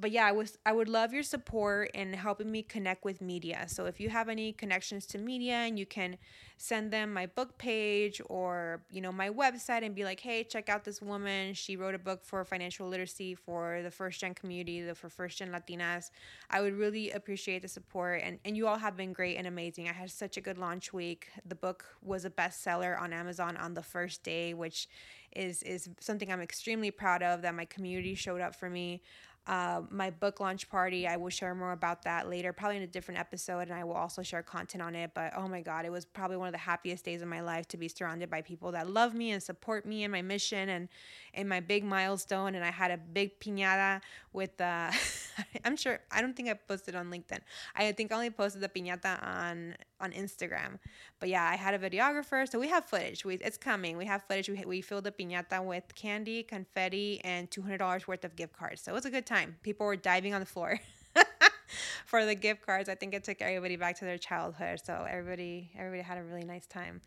but 0.00 0.12
yeah, 0.12 0.26
I 0.26 0.32
was 0.32 0.56
I 0.64 0.72
would 0.72 0.88
love 0.88 1.12
your 1.12 1.24
support 1.24 1.90
in 1.92 2.12
helping 2.12 2.50
me 2.50 2.62
connect 2.62 3.04
with 3.04 3.20
media. 3.20 3.64
So 3.68 3.86
if 3.86 3.98
you 3.98 4.08
have 4.10 4.28
any 4.28 4.52
connections 4.52 5.06
to 5.06 5.18
media 5.18 5.54
and 5.54 5.78
you 5.78 5.86
can 5.86 6.18
send 6.56 6.92
them 6.92 7.12
my 7.12 7.26
book 7.26 7.58
page 7.58 8.20
or 8.28 8.82
you 8.90 9.00
know 9.00 9.10
my 9.10 9.28
website 9.30 9.82
and 9.84 9.94
be 9.94 10.04
like, 10.04 10.20
hey, 10.20 10.44
check 10.44 10.68
out 10.68 10.84
this 10.84 11.02
woman. 11.02 11.52
She 11.54 11.76
wrote 11.76 11.94
a 11.94 11.98
book 11.98 12.24
for 12.24 12.44
financial 12.44 12.88
literacy 12.88 13.34
for 13.34 13.82
the 13.82 13.90
first 13.90 14.20
gen 14.20 14.34
community, 14.34 14.82
the 14.82 14.94
for 14.94 15.08
first 15.08 15.38
gen 15.38 15.50
Latinas. 15.50 16.10
I 16.48 16.60
would 16.60 16.74
really 16.74 17.10
appreciate 17.10 17.62
the 17.62 17.68
support 17.68 18.22
and 18.24 18.38
and 18.44 18.56
you 18.56 18.68
all 18.68 18.78
have 18.78 18.96
been 18.96 19.12
great 19.12 19.36
and 19.36 19.46
amazing. 19.48 19.88
I 19.88 19.92
had 19.92 20.10
such 20.10 20.36
a 20.36 20.40
good 20.40 20.58
launch 20.58 20.92
week. 20.92 21.28
The 21.44 21.56
book 21.56 21.84
was 22.02 22.24
a 22.24 22.30
bestseller 22.30 23.00
on 23.00 23.12
Amazon 23.12 23.56
on 23.56 23.74
the 23.74 23.82
first 23.82 24.22
day, 24.22 24.54
which 24.54 24.88
is 25.34 25.62
is 25.62 25.88
something 26.00 26.32
I'm 26.32 26.40
extremely 26.40 26.90
proud 26.90 27.22
of 27.22 27.42
that 27.42 27.54
my 27.54 27.64
community 27.64 28.14
showed 28.14 28.40
up 28.40 28.54
for 28.54 28.70
me 28.70 29.02
uh, 29.48 29.80
my 29.90 30.10
book 30.10 30.40
launch 30.40 30.68
party. 30.68 31.08
I 31.08 31.16
will 31.16 31.30
share 31.30 31.54
more 31.54 31.72
about 31.72 32.02
that 32.02 32.28
later, 32.28 32.52
probably 32.52 32.76
in 32.76 32.82
a 32.82 32.86
different 32.86 33.18
episode, 33.18 33.60
and 33.60 33.72
I 33.72 33.82
will 33.82 33.94
also 33.94 34.22
share 34.22 34.42
content 34.42 34.82
on 34.82 34.94
it. 34.94 35.12
But 35.14 35.32
oh 35.34 35.48
my 35.48 35.62
God, 35.62 35.86
it 35.86 35.90
was 35.90 36.04
probably 36.04 36.36
one 36.36 36.48
of 36.48 36.52
the 36.52 36.58
happiest 36.58 37.04
days 37.04 37.22
of 37.22 37.28
my 37.28 37.40
life 37.40 37.66
to 37.68 37.78
be 37.78 37.88
surrounded 37.88 38.28
by 38.28 38.42
people 38.42 38.72
that 38.72 38.90
love 38.90 39.14
me 39.14 39.30
and 39.30 39.42
support 39.42 39.86
me 39.86 40.04
in 40.04 40.10
my 40.10 40.20
mission 40.20 40.68
and 40.68 40.88
in 41.32 41.48
my 41.48 41.60
big 41.60 41.82
milestone. 41.82 42.56
And 42.56 42.64
I 42.64 42.70
had 42.70 42.90
a 42.90 42.98
big 42.98 43.40
piñata 43.40 44.02
with, 44.34 44.60
uh, 44.60 44.90
I'm 45.64 45.76
sure, 45.76 45.98
I 46.10 46.20
don't 46.20 46.36
think 46.36 46.50
I 46.50 46.54
posted 46.54 46.94
on 46.94 47.10
LinkedIn. 47.10 47.40
I 47.74 47.90
think 47.92 48.12
I 48.12 48.16
only 48.16 48.30
posted 48.30 48.60
the 48.60 48.68
piñata 48.68 49.22
on 49.26 49.76
on 50.00 50.12
Instagram. 50.12 50.78
But 51.20 51.28
yeah, 51.28 51.44
I 51.44 51.56
had 51.56 51.74
a 51.74 51.78
videographer, 51.78 52.48
so 52.48 52.58
we 52.58 52.68
have 52.68 52.84
footage. 52.84 53.24
We, 53.24 53.34
it's 53.36 53.56
coming. 53.56 53.96
We 53.96 54.06
have 54.06 54.22
footage. 54.22 54.48
We, 54.48 54.64
we 54.64 54.80
filled 54.80 55.04
the 55.04 55.10
piñata 55.10 55.64
with 55.64 55.94
candy, 55.94 56.42
confetti, 56.42 57.20
and 57.24 57.50
$200 57.50 58.06
worth 58.06 58.24
of 58.24 58.36
gift 58.36 58.56
cards. 58.56 58.82
So 58.82 58.92
it 58.92 58.94
was 58.94 59.04
a 59.04 59.10
good 59.10 59.26
time. 59.26 59.37
People 59.62 59.86
were 59.86 59.96
diving 59.96 60.34
on 60.34 60.40
the 60.40 60.46
floor. 60.46 60.78
for 62.06 62.24
the 62.24 62.34
gift 62.34 62.64
cards. 62.64 62.88
I 62.88 62.94
think 62.94 63.14
it 63.14 63.22
took 63.24 63.42
everybody 63.42 63.76
back 63.76 63.98
to 63.98 64.04
their 64.04 64.18
childhood. 64.18 64.80
So 64.84 65.06
everybody 65.08 65.70
everybody 65.76 66.02
had 66.02 66.18
a 66.18 66.22
really 66.22 66.44
nice 66.44 66.66
time. 66.66 67.00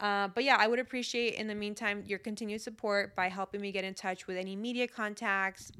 Uh, 0.00 0.28
but 0.28 0.44
yeah, 0.44 0.56
I 0.58 0.66
would 0.66 0.78
appreciate 0.78 1.34
in 1.34 1.46
the 1.46 1.54
meantime 1.54 2.02
your 2.06 2.18
continued 2.18 2.60
support 2.60 3.14
by 3.14 3.28
helping 3.28 3.60
me 3.60 3.72
get 3.72 3.84
in 3.84 3.94
touch 3.94 4.26
with 4.26 4.36
any 4.36 4.56
media 4.56 4.88
contacts, 4.88 5.72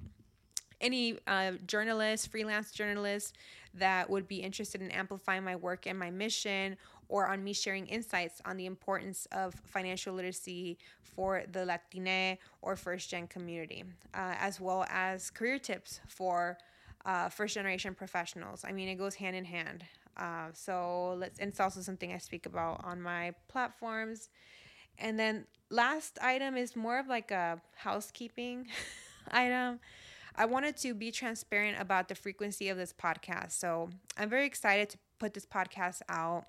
any 0.80 1.18
uh, 1.26 1.52
journalists, 1.66 2.26
freelance 2.26 2.70
journalists 2.70 3.32
that 3.74 4.08
would 4.08 4.28
be 4.28 4.36
interested 4.36 4.80
in 4.80 4.90
amplifying 4.90 5.44
my 5.44 5.56
work 5.56 5.86
and 5.86 5.98
my 5.98 6.10
mission, 6.10 6.76
or 7.08 7.26
on 7.26 7.42
me 7.42 7.52
sharing 7.52 7.86
insights 7.86 8.40
on 8.44 8.56
the 8.56 8.66
importance 8.66 9.26
of 9.32 9.54
financial 9.64 10.14
literacy 10.14 10.78
for 11.02 11.42
the 11.52 11.64
Latine 11.64 12.38
or 12.62 12.76
first 12.76 13.10
gen 13.10 13.26
community, 13.26 13.84
uh, 14.14 14.34
as 14.38 14.60
well 14.60 14.84
as 14.88 15.30
career 15.30 15.58
tips 15.58 16.00
for 16.08 16.58
uh, 17.04 17.28
first 17.28 17.54
generation 17.54 17.94
professionals. 17.94 18.64
I 18.66 18.72
mean, 18.72 18.88
it 18.88 18.96
goes 18.96 19.14
hand 19.14 19.36
in 19.36 19.44
hand. 19.44 19.84
Uh, 20.16 20.48
so 20.52 21.14
let's, 21.18 21.38
and 21.38 21.48
it's 21.50 21.60
also 21.60 21.80
something 21.80 22.12
I 22.12 22.18
speak 22.18 22.46
about 22.46 22.84
on 22.84 23.02
my 23.02 23.34
platforms. 23.48 24.28
And 24.98 25.18
then 25.18 25.46
last 25.70 26.18
item 26.22 26.56
is 26.56 26.76
more 26.76 26.98
of 26.98 27.08
like 27.08 27.30
a 27.30 27.60
housekeeping 27.76 28.68
item. 29.30 29.80
I 30.36 30.46
wanted 30.46 30.76
to 30.78 30.94
be 30.94 31.12
transparent 31.12 31.80
about 31.80 32.08
the 32.08 32.14
frequency 32.14 32.68
of 32.68 32.76
this 32.76 32.92
podcast. 32.92 33.52
So 33.52 33.90
I'm 34.18 34.28
very 34.28 34.46
excited 34.46 34.90
to 34.90 34.98
put 35.18 35.34
this 35.34 35.46
podcast 35.46 36.02
out. 36.08 36.46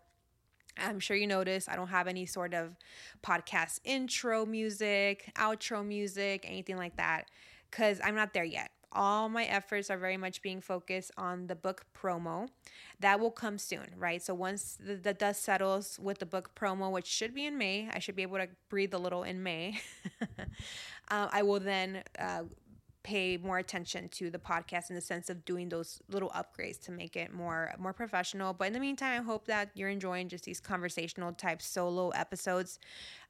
I'm 0.77 0.99
sure 0.99 1.15
you 1.15 1.27
noticed 1.27 1.69
I 1.69 1.75
don't 1.75 1.87
have 1.87 2.07
any 2.07 2.25
sort 2.25 2.53
of 2.53 2.75
podcast 3.23 3.79
intro 3.83 4.45
music, 4.45 5.31
outro 5.35 5.85
music, 5.85 6.45
anything 6.47 6.77
like 6.77 6.97
that, 6.97 7.25
because 7.69 8.01
I'm 8.03 8.15
not 8.15 8.33
there 8.33 8.43
yet. 8.43 8.71
All 8.91 9.27
my 9.27 9.43
efforts 9.45 9.89
are 9.89 9.97
very 9.97 10.15
much 10.15 10.41
being 10.41 10.61
focused 10.61 11.11
on 11.17 11.47
the 11.47 11.55
book 11.55 11.85
promo. 11.93 12.47
That 13.01 13.19
will 13.19 13.31
come 13.31 13.57
soon, 13.57 13.87
right? 13.97 14.21
So 14.23 14.33
once 14.33 14.77
the, 14.79 14.95
the 14.95 15.13
dust 15.13 15.43
settles 15.43 15.99
with 16.01 16.19
the 16.19 16.25
book 16.25 16.51
promo, 16.55 16.91
which 16.91 17.05
should 17.05 17.33
be 17.33 17.45
in 17.45 17.57
May, 17.57 17.89
I 17.93 17.99
should 17.99 18.15
be 18.15 18.21
able 18.21 18.37
to 18.37 18.47
breathe 18.69 18.93
a 18.93 18.97
little 18.97 19.23
in 19.23 19.43
May. 19.43 19.79
uh, 21.09 21.27
I 21.31 21.43
will 21.43 21.59
then 21.59 22.03
uh, 22.17 22.43
pay 23.05 23.37
more 23.37 23.59
attention 23.59 24.09
to 24.09 24.31
the 24.31 24.39
podcast 24.39 24.89
in 24.89 24.95
the 24.95 25.01
sense 25.01 25.29
of 25.29 25.45
doing 25.45 25.69
those 25.69 26.01
little 26.09 26.31
upgrades 26.31 26.81
to 26.81 26.91
make 26.91 27.15
it 27.15 27.31
more 27.31 27.71
more 27.77 27.93
professional. 27.93 28.51
But 28.51 28.65
in 28.65 28.73
the 28.73 28.79
meantime, 28.79 29.21
I 29.21 29.23
hope 29.23 29.45
that 29.45 29.69
you're 29.75 29.89
enjoying 29.89 30.27
just 30.27 30.43
these 30.43 30.59
conversational 30.59 31.31
type 31.33 31.61
solo 31.61 32.09
episodes. 32.09 32.79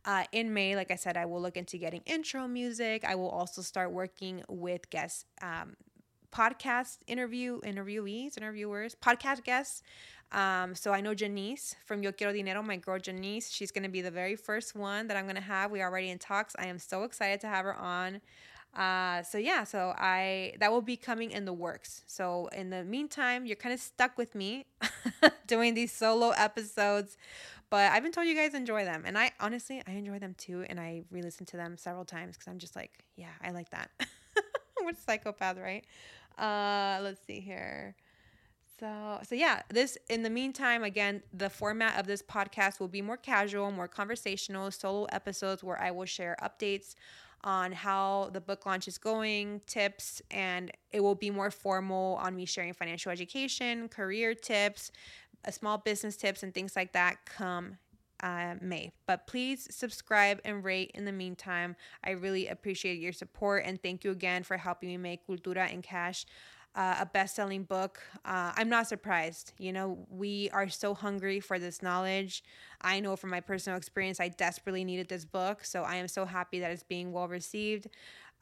Uh, 0.05 0.23
in 0.31 0.53
May, 0.53 0.77
like 0.77 0.91
I 0.91 0.95
said, 0.95 1.17
I 1.17 1.25
will 1.25 1.41
look 1.41 1.57
into 1.57 1.77
getting 1.77 2.01
intro 2.05 2.47
music. 2.47 3.03
I 3.03 3.15
will 3.15 3.29
also 3.29 3.61
start 3.61 3.91
working 3.91 4.43
with 4.47 4.89
guest 4.89 5.25
um, 5.41 5.75
podcast 6.31 6.99
interview 7.05 7.59
interviewees, 7.61 8.37
interviewers, 8.37 8.95
podcast 8.95 9.43
guests. 9.43 9.81
Um, 10.31 10.73
so 10.73 10.93
I 10.93 11.01
know 11.01 11.13
Jannese 11.13 11.75
from 11.85 12.01
Yo 12.01 12.13
Quiero 12.13 12.31
Dinero, 12.31 12.63
my 12.63 12.77
girl 12.77 12.97
Jannese. 12.97 13.51
She's 13.51 13.71
going 13.71 13.83
to 13.83 13.89
be 13.89 14.01
the 14.01 14.09
very 14.11 14.37
first 14.37 14.73
one 14.73 15.07
that 15.07 15.17
I'm 15.17 15.25
going 15.25 15.35
to 15.35 15.41
have. 15.41 15.69
We 15.69 15.81
are 15.81 15.89
already 15.89 16.09
in 16.11 16.17
talks. 16.17 16.55
I 16.57 16.67
am 16.67 16.79
so 16.79 17.03
excited 17.03 17.41
to 17.41 17.47
have 17.47 17.65
her 17.65 17.75
on. 17.75 18.21
Uh, 18.75 19.23
so 19.23 19.37
yeah, 19.37 19.63
so 19.63 19.93
I 19.97 20.53
that 20.59 20.71
will 20.71 20.81
be 20.81 20.97
coming 20.97 21.31
in 21.31 21.45
the 21.45 21.53
works. 21.53 22.01
So 22.07 22.47
in 22.55 22.69
the 22.69 22.83
meantime, 22.83 23.45
you're 23.45 23.55
kind 23.55 23.73
of 23.73 23.79
stuck 23.79 24.17
with 24.17 24.35
me 24.35 24.65
doing 25.47 25.73
these 25.75 25.93
solo 25.93 26.31
episodes, 26.31 27.17
but 27.69 27.91
I've 27.91 28.03
been 28.03 28.11
told 28.11 28.27
you 28.27 28.35
guys 28.35 28.53
enjoy 28.53 28.83
them, 28.83 29.03
and 29.05 29.17
I 29.17 29.31
honestly 29.39 29.81
I 29.87 29.91
enjoy 29.91 30.19
them 30.19 30.35
too, 30.37 30.65
and 30.69 30.79
I 30.79 31.03
re-listen 31.09 31.45
to 31.47 31.57
them 31.57 31.77
several 31.77 32.03
times 32.03 32.35
because 32.35 32.49
I'm 32.51 32.59
just 32.59 32.75
like, 32.75 32.91
yeah, 33.15 33.31
I 33.41 33.51
like 33.51 33.69
that. 33.71 33.89
What 34.81 34.99
psychopath, 34.99 35.57
right? 35.57 35.85
Uh, 36.37 36.99
let's 37.01 37.25
see 37.25 37.39
here. 37.39 37.95
So, 38.79 39.19
so 39.23 39.35
yeah, 39.35 39.61
this 39.69 39.97
in 40.09 40.23
the 40.23 40.29
meantime, 40.29 40.83
again, 40.83 41.23
the 41.33 41.49
format 41.49 41.97
of 41.97 42.07
this 42.07 42.21
podcast 42.21 42.79
will 42.79 42.89
be 42.89 43.01
more 43.01 43.15
casual, 43.17 43.71
more 43.71 43.87
conversational, 43.87 44.69
solo 44.71 45.05
episodes 45.05 45.63
where 45.63 45.81
I 45.81 45.91
will 45.91 46.05
share 46.05 46.35
updates 46.43 46.93
on 47.45 47.71
how 47.71 48.31
the 48.33 48.41
book 48.41 48.65
launch 48.65 48.87
is 48.87 48.97
going, 48.97 49.61
tips, 49.67 50.21
and 50.31 50.71
it 50.91 50.99
will 50.99 51.15
be 51.15 51.29
more 51.29 51.51
formal 51.51 52.15
on 52.15 52.35
me 52.35 52.45
sharing 52.45 52.73
financial 52.73 53.11
education, 53.11 53.87
career 53.87 54.33
tips, 54.33 54.91
uh, 55.47 55.51
small 55.51 55.77
business 55.77 56.17
tips, 56.17 56.43
and 56.43 56.53
things 56.53 56.75
like 56.75 56.91
that 56.93 57.17
come 57.25 57.77
uh, 58.23 58.55
May. 58.61 58.91
But 59.05 59.27
please 59.27 59.67
subscribe 59.69 60.41
and 60.43 60.63
rate 60.63 60.91
in 60.95 61.05
the 61.05 61.11
meantime. 61.11 61.75
I 62.03 62.11
really 62.11 62.47
appreciate 62.47 62.99
your 62.99 63.13
support 63.13 63.63
and 63.65 63.81
thank 63.81 64.03
you 64.03 64.11
again 64.11 64.43
for 64.43 64.57
helping 64.57 64.89
me 64.89 64.97
make 64.97 65.27
Cultura 65.27 65.71
and 65.71 65.83
Cash 65.83 66.25
uh, 66.75 66.97
a 66.99 67.05
best 67.05 67.35
selling 67.35 67.63
book. 67.63 68.01
Uh, 68.25 68.51
I'm 68.55 68.69
not 68.69 68.87
surprised. 68.87 69.53
You 69.57 69.71
know, 69.71 70.05
we 70.09 70.49
are 70.51 70.69
so 70.69 70.93
hungry 70.93 71.39
for 71.39 71.57
this 71.57 71.81
knowledge. 71.81 72.43
I 72.81 72.99
know 72.99 73.15
from 73.15 73.29
my 73.29 73.39
personal 73.39 73.77
experience, 73.77 74.19
I 74.19 74.27
desperately 74.27 74.83
needed 74.83 75.07
this 75.07 75.25
book. 75.25 75.63
So 75.63 75.83
I 75.83 75.95
am 75.95 76.07
so 76.07 76.25
happy 76.25 76.59
that 76.59 76.71
it's 76.71 76.83
being 76.83 77.11
well 77.11 77.27
received. 77.27 77.87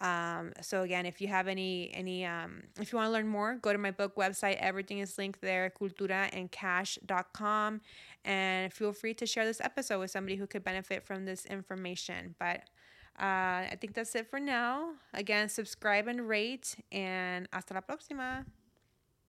Um, 0.02 0.52
so 0.62 0.82
again, 0.82 1.06
if 1.06 1.22
you 1.22 1.30
have 1.30 1.48
any 1.48 1.92
any 1.94 2.26
um, 2.26 2.64
if 2.80 2.92
you 2.92 2.98
want 2.98 3.08
to 3.08 3.14
learn 3.14 3.28
more, 3.28 3.56
go 3.56 3.72
to 3.72 3.78
my 3.78 3.92
book 3.92 4.16
website. 4.16 4.58
Everything 4.58 5.00
is 5.00 5.18
linked 5.18 5.42
there, 5.42 5.72
culturaandcash.com. 5.80 7.82
And 8.26 8.74
feel 8.74 8.92
free 8.92 9.14
to 9.16 9.26
share 9.26 9.46
this 9.46 9.62
episode 9.62 10.00
with 10.00 10.12
somebody 10.12 10.36
who 10.36 10.48
could 10.48 10.64
benefit 10.64 11.06
from 11.06 11.26
this 11.26 11.46
information. 11.46 12.36
But 12.40 12.64
uh, 13.20 13.70
I 13.72 13.78
think 13.80 13.94
that's 13.94 14.16
it 14.16 14.30
for 14.30 14.40
now. 14.40 14.94
Again, 15.14 15.50
subscribe 15.50 16.08
and 16.08 16.28
rate, 16.28 16.76
and 16.92 17.48
hasta 17.52 17.74
la 17.74 17.82
próxima. 17.82 18.46